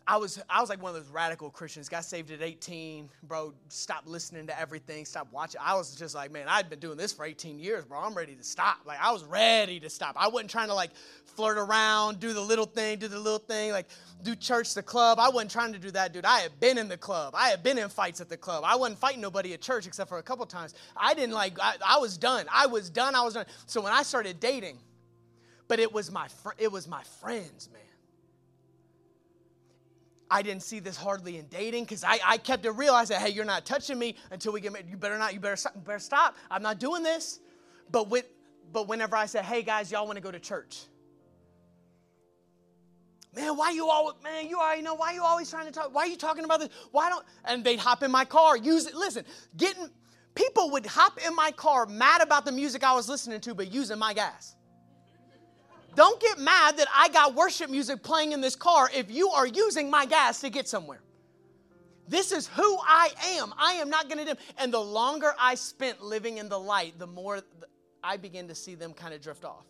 [0.10, 1.88] I was I was like one of those radical Christians.
[1.88, 3.54] Got saved at 18, bro.
[3.68, 5.06] Stop listening to everything.
[5.06, 5.62] Stop watching.
[5.64, 8.00] I was just like, man, I'd been doing this for 18 years, bro.
[8.00, 8.80] I'm ready to stop.
[8.88, 10.16] Like I was ready to stop.
[10.18, 10.90] I wasn't trying to like
[11.36, 13.86] flirt around, do the little thing, do the little thing, like
[14.24, 15.20] do church, the club.
[15.20, 16.26] I wasn't trying to do that, dude.
[16.26, 17.36] I had been in the club.
[17.38, 18.64] I had been in fights at the club.
[18.66, 20.74] I wasn't fighting nobody at church except for a couple times.
[20.98, 21.60] I didn't like.
[21.62, 22.48] I, I was done.
[22.52, 23.14] I was done.
[23.14, 23.46] I was done.
[23.68, 24.80] So when I started dating,
[25.68, 27.84] but it was my fr- it was my friends, man.
[30.32, 32.94] I didn't see this hardly in dating because I, I kept it real.
[32.94, 34.90] I said, hey, you're not touching me until we get married.
[34.90, 36.36] You better not, you better, better stop.
[36.52, 37.40] I'm not doing this.
[37.92, 38.26] But, with,
[38.72, 40.82] but whenever I said, hey, guys, y'all want to go to church?
[43.36, 45.94] Man, why you always, man, you already know, why you always trying to talk?
[45.94, 46.70] Why are you talking about this?
[46.92, 48.96] Why don't, and they'd hop in my car, use it.
[48.96, 49.24] Listen,
[49.58, 49.90] getting,
[50.36, 53.72] people would hop in my car mad about the music I was listening to, but
[53.72, 54.56] using my gas.
[56.00, 59.46] Don't get mad that I got worship music playing in this car if you are
[59.46, 61.02] using my gas to get somewhere.
[62.08, 63.54] This is who I am.
[63.58, 64.38] I am not going to dim.
[64.58, 67.42] And the longer I spent living in the light, the more
[68.02, 69.66] I begin to see them kind of drift off.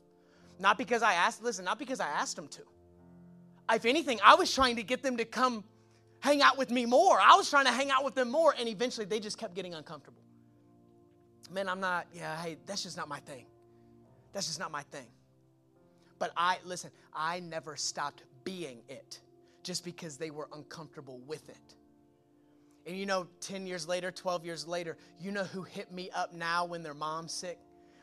[0.60, 2.62] Not because I asked, listen, not because I asked them to.
[3.72, 5.64] If anything, I was trying to get them to come
[6.20, 7.20] hang out with me more.
[7.20, 9.74] I was trying to hang out with them more, and eventually they just kept getting
[9.74, 10.22] uncomfortable.
[11.50, 13.48] Man, I'm not, yeah, hey, that's just not my thing.
[14.32, 15.08] That's just not my thing.
[16.20, 19.20] But I, listen, I never stopped being it
[19.64, 21.76] just because they were uncomfortable with it.
[22.86, 26.34] And you know, 10 years later, 12 years later, you know who hit me up
[26.34, 27.60] now when their mom's sick?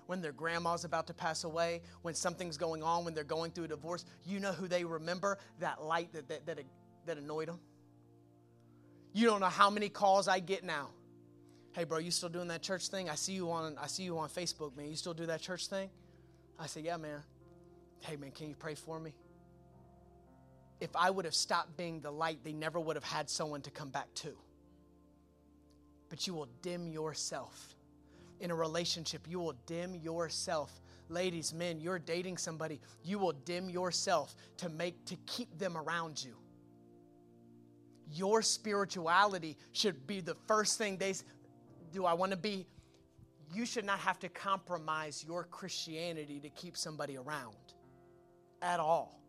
[0.06, 3.64] When their grandma's about to pass away, when something's going on, when they're going through
[3.64, 5.38] a divorce, you know who they remember?
[5.58, 6.60] That light that, that, that,
[7.06, 7.58] that annoyed them.
[9.12, 10.90] You don't know how many calls I get now.
[11.72, 13.10] Hey, bro, you still doing that church thing?
[13.10, 14.88] I see you on I see you on Facebook, man.
[14.88, 15.90] You still do that church thing?
[16.58, 17.20] I say, yeah, man.
[18.00, 19.14] Hey, man, can you pray for me?
[20.80, 23.70] If I would have stopped being the light, they never would have had someone to
[23.70, 24.36] come back to.
[26.08, 27.74] But you will dim yourself.
[28.40, 30.80] In a relationship, you will dim yourself.
[31.08, 36.22] Ladies, men, you're dating somebody, you will dim yourself to make to keep them around
[36.22, 36.36] you.
[38.12, 41.14] Your spirituality should be the first thing they
[41.92, 42.66] do I want to be
[43.54, 47.54] you should not have to compromise your Christianity to keep somebody around
[48.66, 49.20] at all.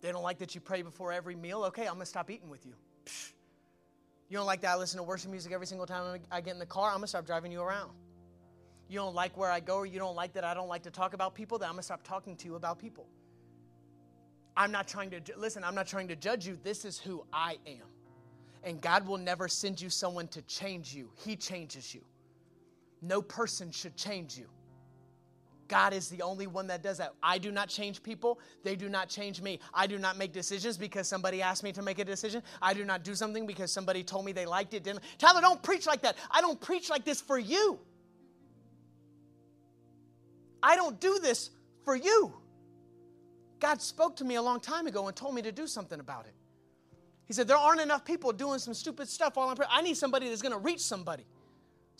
[0.00, 1.64] They don't like that you pray before every meal.
[1.66, 2.72] Okay, I'm going to stop eating with you.
[3.06, 3.32] Psh.
[4.28, 6.58] You don't like that I listen to worship music every single time I get in
[6.58, 6.88] the car.
[6.88, 7.92] I'm going to stop driving you around.
[8.88, 10.90] You don't like where I go, or you don't like that I don't like to
[10.90, 13.06] talk about people, then I'm going to stop talking to you about people.
[14.56, 16.58] I'm not trying to, listen, I'm not trying to judge you.
[16.62, 17.86] This is who I am.
[18.64, 22.02] And God will never send you someone to change you, He changes you.
[23.00, 24.46] No person should change you.
[25.68, 27.14] God is the only one that does that.
[27.22, 28.38] I do not change people.
[28.62, 29.60] They do not change me.
[29.72, 32.42] I do not make decisions because somebody asked me to make a decision.
[32.60, 34.84] I do not do something because somebody told me they liked it.
[34.84, 35.02] Didn't.
[35.18, 36.16] Tyler, don't preach like that.
[36.30, 37.78] I don't preach like this for you.
[40.62, 41.50] I don't do this
[41.84, 42.32] for you.
[43.58, 46.26] God spoke to me a long time ago and told me to do something about
[46.26, 46.34] it.
[47.26, 49.70] He said, There aren't enough people doing some stupid stuff while I'm praying.
[49.72, 51.24] I need somebody that's going to reach somebody.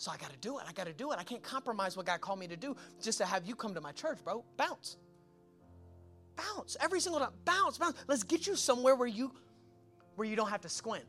[0.03, 0.65] So I got to do it.
[0.67, 1.17] I got to do it.
[1.17, 3.79] I can't compromise what God called me to do just to have you come to
[3.79, 4.43] my church, bro.
[4.57, 4.97] Bounce.
[6.35, 6.75] Bounce.
[6.81, 7.31] Every single time.
[7.45, 7.95] Bounce, bounce.
[8.05, 9.31] Let's get you somewhere where you
[10.17, 11.05] where you don't have to squint.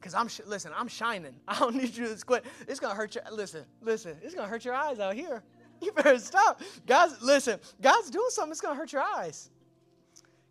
[0.00, 1.36] Cuz I'm sh- listen, I'm shining.
[1.46, 2.44] I don't need you to squint.
[2.66, 3.64] It's to hurt your listen.
[3.80, 4.16] Listen.
[4.20, 5.44] It's to hurt your eyes out here.
[5.80, 6.60] You better stop.
[6.86, 7.58] God's listen.
[7.80, 9.48] God's doing something it's to hurt your eyes.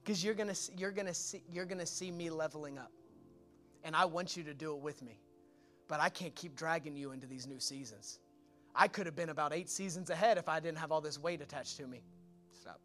[0.05, 2.93] Cuz you're to you're to see you're to see me leveling up.
[3.83, 5.19] And I want you to do it with me
[5.89, 8.19] but I can't keep dragging you into these new seasons.
[8.73, 11.41] I could have been about eight seasons ahead if I didn't have all this weight
[11.41, 12.01] attached to me.
[12.61, 12.79] Stop.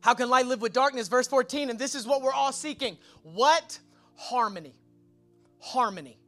[0.00, 1.06] How can light live with darkness?
[1.06, 2.96] Verse 14, and this is what we're all seeking.
[3.22, 3.78] What
[4.16, 4.74] harmony?
[5.60, 6.18] Harmony.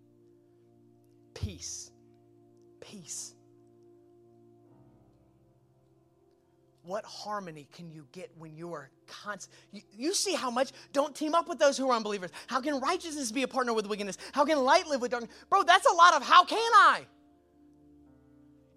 [1.35, 1.91] Peace.
[2.81, 3.35] Peace.
[6.87, 9.53] What harmony can you get when you are constant?
[9.73, 12.31] You, you, see how much, don't team up with those who are unbelievers.
[12.47, 14.19] How can righteousness be a partner with wickedness?
[14.33, 15.33] How can light live with darkness?
[15.51, 17.05] Bro, that's a lot of how can I?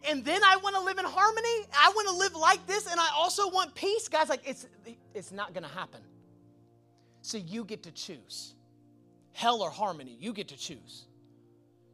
[0.08, 1.68] And then I want to live in harmony.
[1.72, 4.08] I want to live like this, and I also want peace.
[4.08, 4.66] Guys, like it's
[5.14, 6.00] it's not gonna happen.
[7.22, 8.56] So you get to choose.
[9.34, 11.06] Hell or harmony, you get to choose.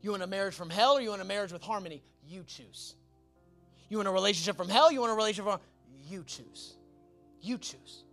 [0.02, 2.04] You want a marriage from hell or you want a marriage with harmony?
[2.28, 2.96] You choose.
[3.90, 5.60] You want a relationship from hell, you want a relationship from
[6.06, 6.76] you choose.
[7.42, 8.04] You choose.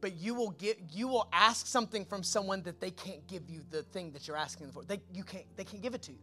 [0.00, 3.62] But you will get you will ask something from someone that they can't give you
[3.70, 4.84] the thing that you're asking for.
[4.84, 6.18] They you can't they can't give it to you.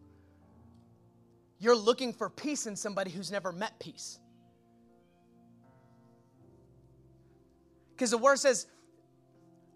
[1.60, 4.20] You're looking for peace in somebody who's never met peace.
[7.96, 8.68] Because the word says,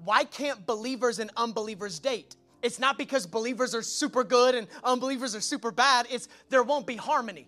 [0.03, 2.35] why can't believers and unbelievers date?
[2.61, 6.07] It's not because believers are super good and unbelievers are super bad.
[6.09, 7.47] It's there won't be harmony.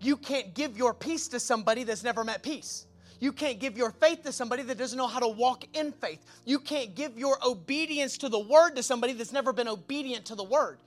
[0.00, 2.86] You can't give your peace to somebody that's never met peace.
[3.18, 6.22] You can't give your faith to somebody that doesn't know how to walk in faith.
[6.44, 10.34] You can't give your obedience to the word to somebody that's never been obedient to
[10.34, 10.78] the word.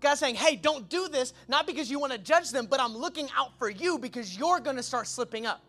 [0.00, 2.96] God's saying, hey, don't do this, not because you want to judge them, but I'm
[2.96, 5.62] looking out for you because you're going to start slipping up.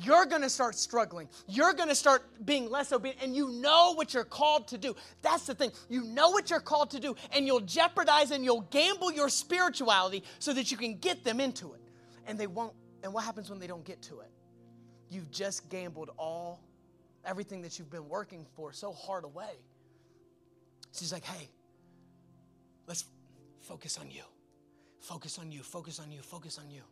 [0.00, 1.28] You're going to start struggling.
[1.48, 4.94] You're going to start being less obedient, and you know what you're called to do.
[5.22, 5.72] That's the thing.
[5.88, 10.22] You know what you're called to do, and you'll jeopardize and you'll gamble your spirituality
[10.38, 11.80] so that you can get them into it.
[12.26, 12.74] And they won't.
[13.02, 14.30] And what happens when they don't get to it?
[15.10, 16.60] You've just gambled all,
[17.24, 19.58] everything that you've been working for so hard away.
[20.92, 21.48] She's like, hey,
[22.86, 23.04] let's
[23.60, 24.22] focus on you.
[25.00, 26.82] Focus on you, focus on you, focus on you.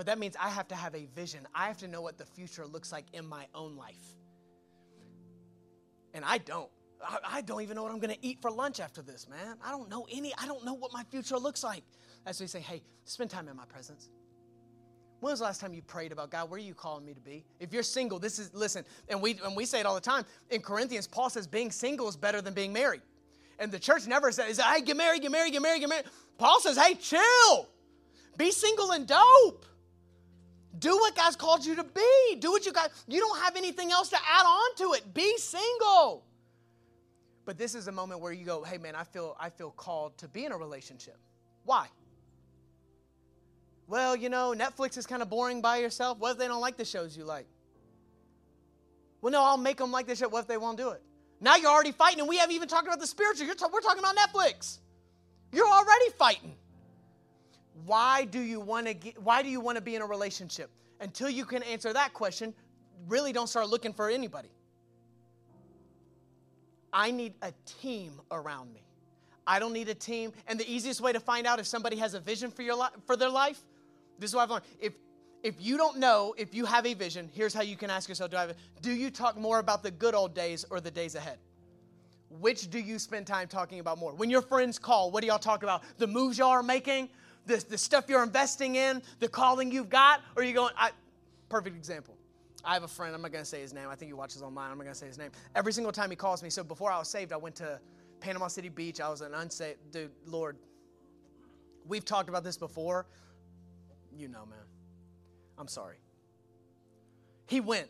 [0.00, 1.46] But that means I have to have a vision.
[1.54, 4.16] I have to know what the future looks like in my own life.
[6.14, 6.70] And I don't.
[7.06, 9.58] I, I don't even know what I'm going to eat for lunch after this, man.
[9.62, 11.82] I don't know any, I don't know what my future looks like.
[12.24, 14.08] That's why you say, hey, spend time in my presence.
[15.20, 16.48] When was the last time you prayed about God?
[16.48, 17.44] Where are you calling me to be?
[17.58, 20.24] If you're single, this is listen, and we and we say it all the time.
[20.48, 23.02] In Corinthians, Paul says being single is better than being married.
[23.58, 26.06] And the church never says, hey, get married, get married, get married, get married.
[26.38, 27.68] Paul says, hey, chill.
[28.38, 29.66] Be single and dope.
[30.78, 32.36] Do what God's called you to be.
[32.38, 32.90] Do what you got.
[33.08, 35.12] You don't have anything else to add on to it.
[35.12, 36.24] Be single.
[37.44, 40.16] But this is a moment where you go, hey man, I feel I feel called
[40.18, 41.18] to be in a relationship.
[41.64, 41.88] Why?
[43.88, 46.18] Well, you know, Netflix is kind of boring by yourself.
[46.18, 47.46] What if they don't like the shows you like?
[49.20, 50.28] Well, no, I'll make them like the show.
[50.28, 51.02] What if they won't do it?
[51.40, 53.46] Now you're already fighting, and we haven't even talked about the spiritual.
[53.46, 54.78] T- we're talking about Netflix.
[55.52, 56.54] You're already fighting.
[57.86, 60.70] Why do you want to get, why do you want to be in a relationship?
[61.00, 62.54] Until you can answer that question,
[63.08, 64.50] really don't start looking for anybody.
[66.92, 68.82] I need a team around me.
[69.46, 70.32] I don't need a team.
[70.46, 72.88] And the easiest way to find out if somebody has a vision for your li-
[73.06, 73.60] for their life,
[74.18, 74.64] this is what I've learned.
[74.80, 74.92] If
[75.42, 78.30] if you don't know if you have a vision, here's how you can ask yourself:
[78.30, 78.50] Do I have?
[78.50, 81.38] A, do you talk more about the good old days or the days ahead?
[82.28, 84.14] Which do you spend time talking about more?
[84.14, 85.82] When your friends call, what do y'all talk about?
[85.98, 87.08] The moves y'all are making,
[87.46, 90.72] the, the stuff you're investing in, the calling you've got, or are you going?
[90.76, 90.90] I,
[91.48, 92.16] perfect example.
[92.64, 93.14] I have a friend.
[93.14, 93.88] I'm not going to say his name.
[93.88, 94.70] I think he watches online.
[94.70, 95.30] I'm not going to say his name.
[95.54, 96.50] Every single time he calls me.
[96.50, 97.80] So before I was saved, I went to
[98.20, 99.00] Panama City Beach.
[99.00, 100.10] I was an unsaved dude.
[100.26, 100.56] Lord,
[101.86, 103.06] we've talked about this before.
[104.14, 104.58] You know, man.
[105.58, 105.96] I'm sorry.
[107.46, 107.88] He went.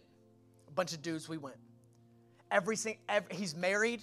[0.69, 1.29] A bunch of dudes.
[1.29, 1.57] We went.
[2.51, 2.77] Every.
[3.09, 4.03] Every, he's married.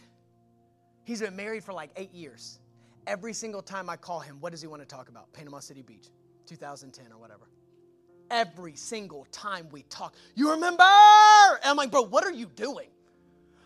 [1.05, 2.59] He's been married for like eight years.
[3.07, 5.31] Every single time I call him, what does he want to talk about?
[5.31, 6.09] Panama City Beach,
[6.45, 7.47] 2010 or whatever.
[8.29, 10.83] Every single time we talk, you remember?
[10.83, 12.89] And I'm like, bro, what are you doing?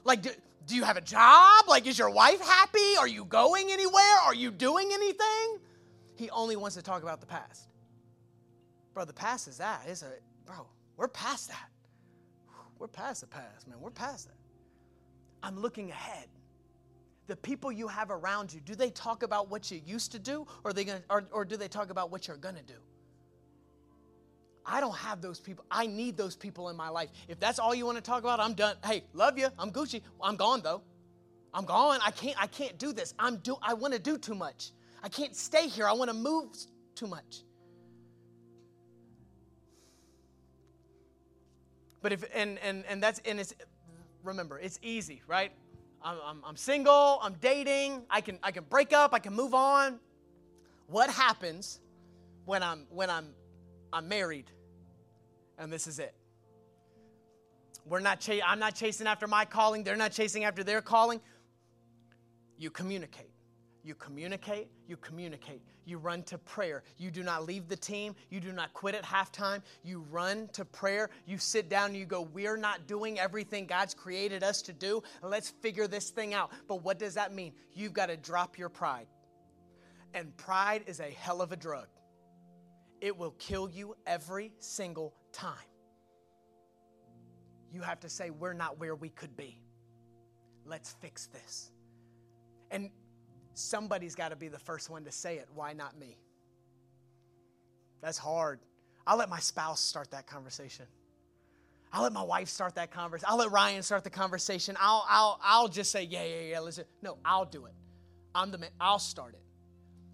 [0.03, 0.29] Like, do,
[0.67, 1.65] do you have a job?
[1.67, 2.95] Like, is your wife happy?
[2.99, 4.17] Are you going anywhere?
[4.23, 5.57] Are you doing anything?
[6.15, 7.67] He only wants to talk about the past.
[8.93, 9.81] Bro, the past is that.
[9.87, 10.11] It's a,
[10.45, 10.67] bro,
[10.97, 11.69] we're past that.
[12.77, 13.79] We're past the past, man.
[13.79, 14.37] We're past that.
[15.41, 16.27] I'm looking ahead
[17.31, 20.45] the people you have around you, do they talk about what you used to do
[20.65, 22.73] or, they gonna, or, or do they talk about what you're going to do?
[24.65, 25.63] I don't have those people.
[25.71, 27.07] I need those people in my life.
[27.29, 28.75] If that's all you want to talk about, I'm done.
[28.83, 29.47] Hey, love you.
[29.57, 30.01] I'm Gucci.
[30.21, 30.81] I'm gone though.
[31.53, 31.99] I'm gone.
[32.05, 33.13] I can't I can't do this.
[33.17, 34.71] I'm do I want to do too much.
[35.01, 35.87] I can't stay here.
[35.87, 36.49] I want to move
[36.95, 37.43] too much.
[42.01, 43.55] But if and and and that's and it's
[44.21, 45.53] remember, it's easy, right?
[46.03, 49.99] I'm, I'm, single, I'm dating, I can, I can break up, I can move on.
[50.87, 51.79] What happens
[52.45, 53.27] when I'm, when I'm,
[53.93, 54.51] I'm married
[55.57, 56.15] and this is it?
[57.85, 61.21] We're not ch- I'm not chasing after my calling, they're not chasing after their calling.
[62.57, 63.30] You communicate.
[63.83, 65.61] You communicate, you communicate.
[65.85, 66.83] You run to prayer.
[66.97, 68.15] You do not leave the team.
[68.29, 69.63] You do not quit at halftime.
[69.83, 71.09] You run to prayer.
[71.25, 75.01] You sit down and you go, We're not doing everything God's created us to do.
[75.23, 76.51] Let's figure this thing out.
[76.67, 77.53] But what does that mean?
[77.73, 79.07] You've got to drop your pride.
[80.13, 81.87] And pride is a hell of a drug,
[82.99, 85.55] it will kill you every single time.
[87.73, 89.59] You have to say, We're not where we could be.
[90.65, 91.71] Let's fix this.
[92.69, 92.91] And
[93.53, 95.47] somebody's got to be the first one to say it.
[95.53, 96.17] Why not me?
[98.01, 98.59] That's hard.
[99.05, 100.85] I'll let my spouse start that conversation.
[101.93, 103.27] I'll let my wife start that conversation.
[103.29, 104.77] I'll let Ryan start the conversation.
[104.79, 106.85] I'll, I'll, I'll just say, yeah, yeah, yeah, listen.
[107.01, 107.73] No, I'll do it.
[108.33, 108.69] I'm the man.
[108.79, 109.41] I'll start it.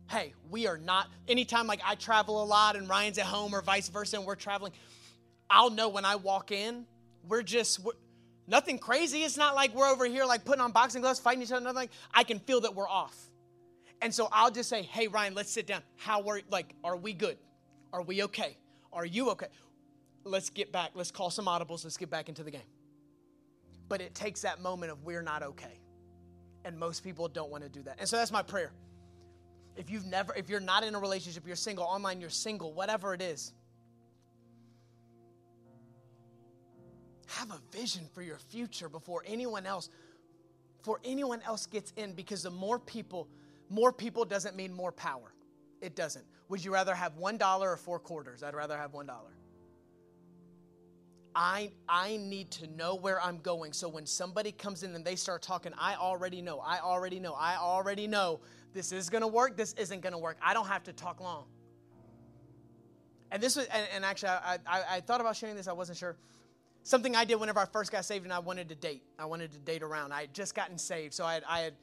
[0.09, 3.61] Hey, we are not, anytime like I travel a lot and Ryan's at home or
[3.61, 4.71] vice versa and we're traveling,
[5.49, 6.85] I'll know when I walk in,
[7.27, 7.91] we're just, we're,
[8.47, 9.23] nothing crazy.
[9.23, 11.89] It's not like we're over here like putting on boxing gloves, fighting each other, nothing
[12.13, 13.15] I can feel that we're off.
[14.01, 15.81] And so I'll just say, hey, Ryan, let's sit down.
[15.95, 17.37] How are, like, are we good?
[17.91, 18.57] Are we okay?
[18.93, 19.47] Are you okay?
[20.23, 20.91] Let's get back.
[20.93, 21.83] Let's call some audibles.
[21.83, 22.61] Let's get back into the game.
[23.89, 25.79] But it takes that moment of we're not okay.
[26.65, 27.95] And most people don't want to do that.
[27.99, 28.71] And so that's my prayer.
[29.75, 33.13] If you've never, if you're not in a relationship, you're single, online, you're single, whatever
[33.13, 33.53] it is,
[37.37, 39.89] have a vision for your future before anyone else,
[40.79, 43.27] before anyone else gets in, because the more people,
[43.69, 45.33] more people doesn't mean more power.
[45.81, 46.25] It doesn't.
[46.49, 48.43] Would you rather have one dollar or four quarters?
[48.43, 49.37] I'd rather have one dollar.
[51.39, 53.71] I, I need to know where I'm going.
[53.71, 57.35] So when somebody comes in and they start talking, I already know, I already know,
[57.37, 58.39] I already know
[58.73, 60.37] this is to work, this isn't to work.
[60.41, 61.45] I don't have to talk long.
[63.29, 65.99] And this was, and, and actually, I, I, I, thought about sharing this, I wasn't
[65.99, 66.15] sure.
[66.87, 69.03] Something I did whenever I first got saved and I wanted to date.
[69.19, 70.13] I wanted to date around.
[70.13, 71.73] I had just gotten saved, so I had, I had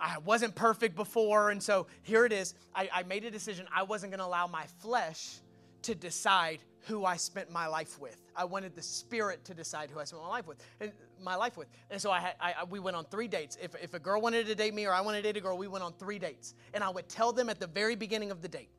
[0.00, 2.54] I wasn't perfect before, and so here it is.
[2.74, 3.68] I, I made a decision.
[3.72, 5.36] I wasn't going to allow my flesh
[5.82, 8.16] to decide who I spent my life with.
[8.34, 10.60] I wanted the spirit to decide who I spent my life with.
[10.80, 10.90] And
[11.22, 11.68] my life with.
[11.92, 13.56] And so I, had, I, we went on three dates.
[13.62, 15.56] If, if a girl wanted to date me or I wanted to date a girl,
[15.56, 16.54] we went on three dates.
[16.74, 18.70] And I would tell them at the very beginning of the date,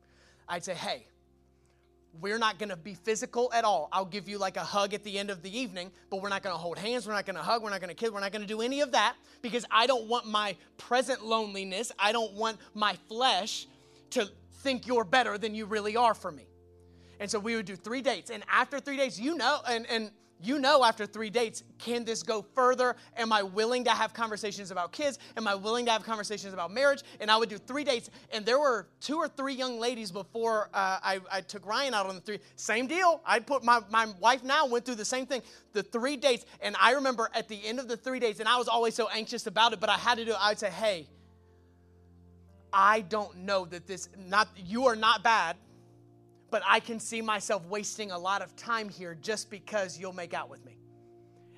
[0.50, 1.08] I'd say, hey,
[2.22, 3.90] we're not going to be physical at all.
[3.92, 6.44] I'll give you like a hug at the end of the evening, but we're not
[6.44, 7.08] going to hold hands.
[7.08, 7.64] We're not going to hug.
[7.64, 8.12] We're not going to kiss.
[8.12, 11.92] We're not going to do any of that because I don't want my present loneliness.
[12.00, 13.68] I don't want my flesh
[14.12, 14.30] to
[14.62, 16.48] think you're better than you really are for me.
[17.20, 18.30] And so we would do three dates.
[18.30, 20.12] And after three dates, you know, and, and
[20.42, 22.96] you know after three dates, can this go further?
[23.18, 25.18] Am I willing to have conversations about kids?
[25.38, 27.04] Am I willing to have conversations about marriage?
[27.20, 28.10] And I would do three dates.
[28.32, 32.06] And there were two or three young ladies before uh, I, I, took Ryan out
[32.06, 32.40] on the three.
[32.56, 33.22] Same deal.
[33.26, 35.42] I put my, my wife now went through the same thing.
[35.74, 36.46] The three dates.
[36.62, 39.08] And I remember at the end of the three dates, and I was always so
[39.10, 40.38] anxious about it, but I had to do it.
[40.40, 41.08] I would say, hey,
[42.74, 45.56] I don't know that this, not, you are not bad
[46.52, 50.34] but I can see myself wasting a lot of time here just because you'll make
[50.34, 50.78] out with me.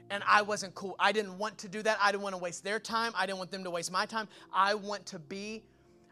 [0.10, 0.96] And I wasn't cool.
[1.00, 1.98] I didn't want to do that.
[2.02, 3.12] I didn't want to waste their time.
[3.16, 4.28] I didn't want them to waste my time.
[4.54, 5.64] I want to be,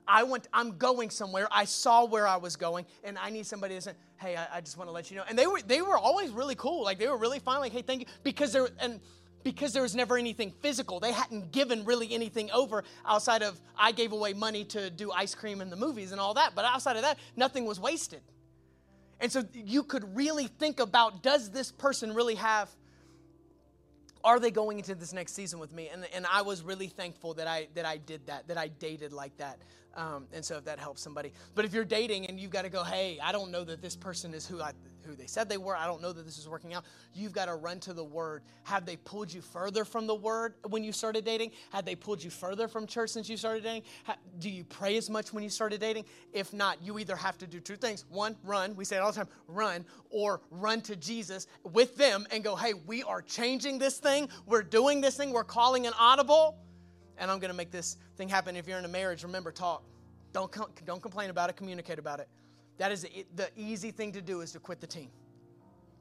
[0.05, 1.47] I want, I'm going somewhere.
[1.49, 4.61] I saw where I was going, and I need somebody to say, hey, I, I
[4.61, 5.23] just want to let you know.
[5.29, 6.83] And they were, they were always really cool.
[6.83, 7.61] Like they were really fine.
[7.61, 8.07] Like, hey, thank you.
[8.23, 8.99] Because there, and
[9.45, 10.99] because there was never anything physical.
[10.99, 15.35] They hadn't given really anything over outside of I gave away money to do ice
[15.35, 16.53] cream in the movies and all that.
[16.55, 18.21] But outside of that, nothing was wasted.
[19.19, 22.69] And so you could really think about does this person really have,
[24.23, 25.89] are they going into this next season with me?
[25.89, 29.13] And, and I was really thankful that I, that I did that, that I dated
[29.13, 29.59] like that.
[29.95, 31.31] Um, and so if that helps somebody.
[31.53, 33.95] But if you're dating and you've got to go, hey, I don't know that this
[33.95, 34.71] person is who I,
[35.05, 35.75] who they said they were.
[35.75, 36.83] I don't know that this is working out.
[37.13, 38.43] You've got to run to the Word.
[38.63, 41.51] Have they pulled you further from the Word when you started dating?
[41.71, 43.83] Have they pulled you further from church since you started dating?
[44.39, 46.05] do you pray as much when you started dating?
[46.33, 48.05] If not, you either have to do two things.
[48.09, 48.75] One, run.
[48.75, 52.55] We say it all the time run, or run to Jesus with them and go,
[52.55, 54.27] hey, we are changing this thing.
[54.45, 55.31] We're doing this thing.
[55.31, 56.57] We're calling an audible.
[57.17, 58.55] And I'm going to make this thing happen.
[58.55, 59.83] If you're in a marriage, remember, talk.
[60.33, 62.27] Don't, com- don't complain about it, communicate about it.
[62.77, 63.05] That is
[63.35, 65.09] the easy thing to do is to quit the team.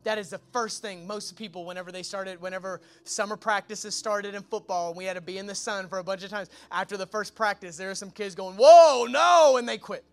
[0.02, 4.42] That is the first thing most people, whenever they started, whenever summer practices started in
[4.42, 6.50] football, and we had to be in the sun for a bunch of times.
[6.70, 10.04] After the first practice, there are some kids going, "Whoa, no!" and they quit.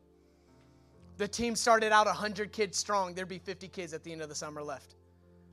[1.18, 3.14] The team started out 100 kids strong.
[3.14, 4.96] There'd be 50 kids at the end of the summer left.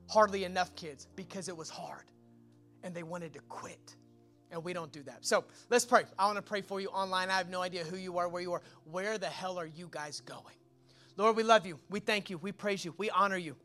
[0.09, 2.05] Hardly enough kids because it was hard,
[2.85, 3.97] and they wanted to quit.
[4.51, 5.27] And we don't do that.
[5.27, 6.05] So let's pray.
[6.19, 7.31] I want to pray for you online.
[7.31, 8.63] I have no idea who you are, where you are.
[8.91, 10.43] Where the hell are you guys going?
[11.17, 11.79] Lord, we love you.
[11.91, 12.39] We thank you.
[12.39, 12.95] We praise you.
[12.97, 13.57] We honor you.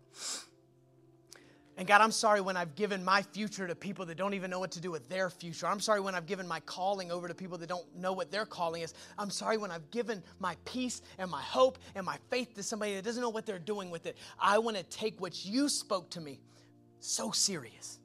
[1.76, 4.60] And God, I'm sorry when I've given my future to people that don't even know
[4.60, 5.66] what to do with their future.
[5.66, 8.46] I'm sorry when I've given my calling over to people that don't know what their
[8.46, 8.94] calling is.
[9.18, 12.94] I'm sorry when I've given my peace and my hope and my faith to somebody
[12.96, 14.18] that doesn't know what they're doing with it.
[14.40, 16.42] I want to take what you spoke to me
[17.00, 18.00] so serious.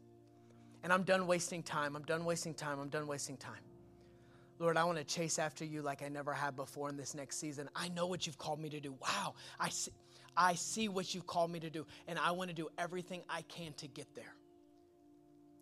[0.89, 1.95] And I'm done wasting time.
[1.97, 2.80] I'm done wasting time.
[2.80, 3.61] I'm done wasting time.
[4.59, 7.36] Lord, I want to chase after you like I never have before in this next
[7.39, 7.68] season.
[7.76, 8.95] I know what you've called me to do.
[8.99, 9.91] Wow, I see,
[10.34, 13.43] I see what you've called me to do, and I want to do everything I
[13.43, 14.32] can to get there.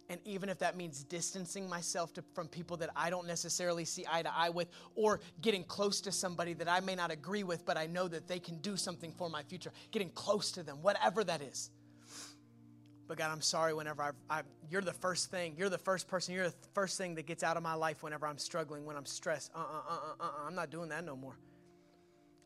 [0.08, 4.06] And even if that means distancing myself to, from people that I don't necessarily see
[4.08, 7.66] eye to eye with, or getting close to somebody that I may not agree with,
[7.66, 10.82] but I know that they can do something for my future, getting close to them,
[10.82, 11.72] whatever that is.
[13.08, 16.34] But God, I'm sorry whenever I've, I've, you're the first thing, you're the first person,
[16.34, 19.06] you're the first thing that gets out of my life whenever I'm struggling, when I'm
[19.06, 19.52] stressed.
[19.54, 20.30] Uh uh uh uh uh.
[20.46, 21.38] I'm not doing that no more.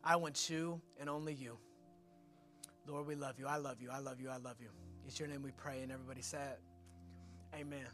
[0.03, 1.57] I want you and only you.
[2.87, 3.47] Lord, we love you.
[3.47, 3.89] I love you.
[3.91, 4.29] I love you.
[4.29, 4.69] I love you.
[5.07, 5.81] It's your name we pray.
[5.81, 6.57] And everybody said,
[7.55, 7.85] Amen.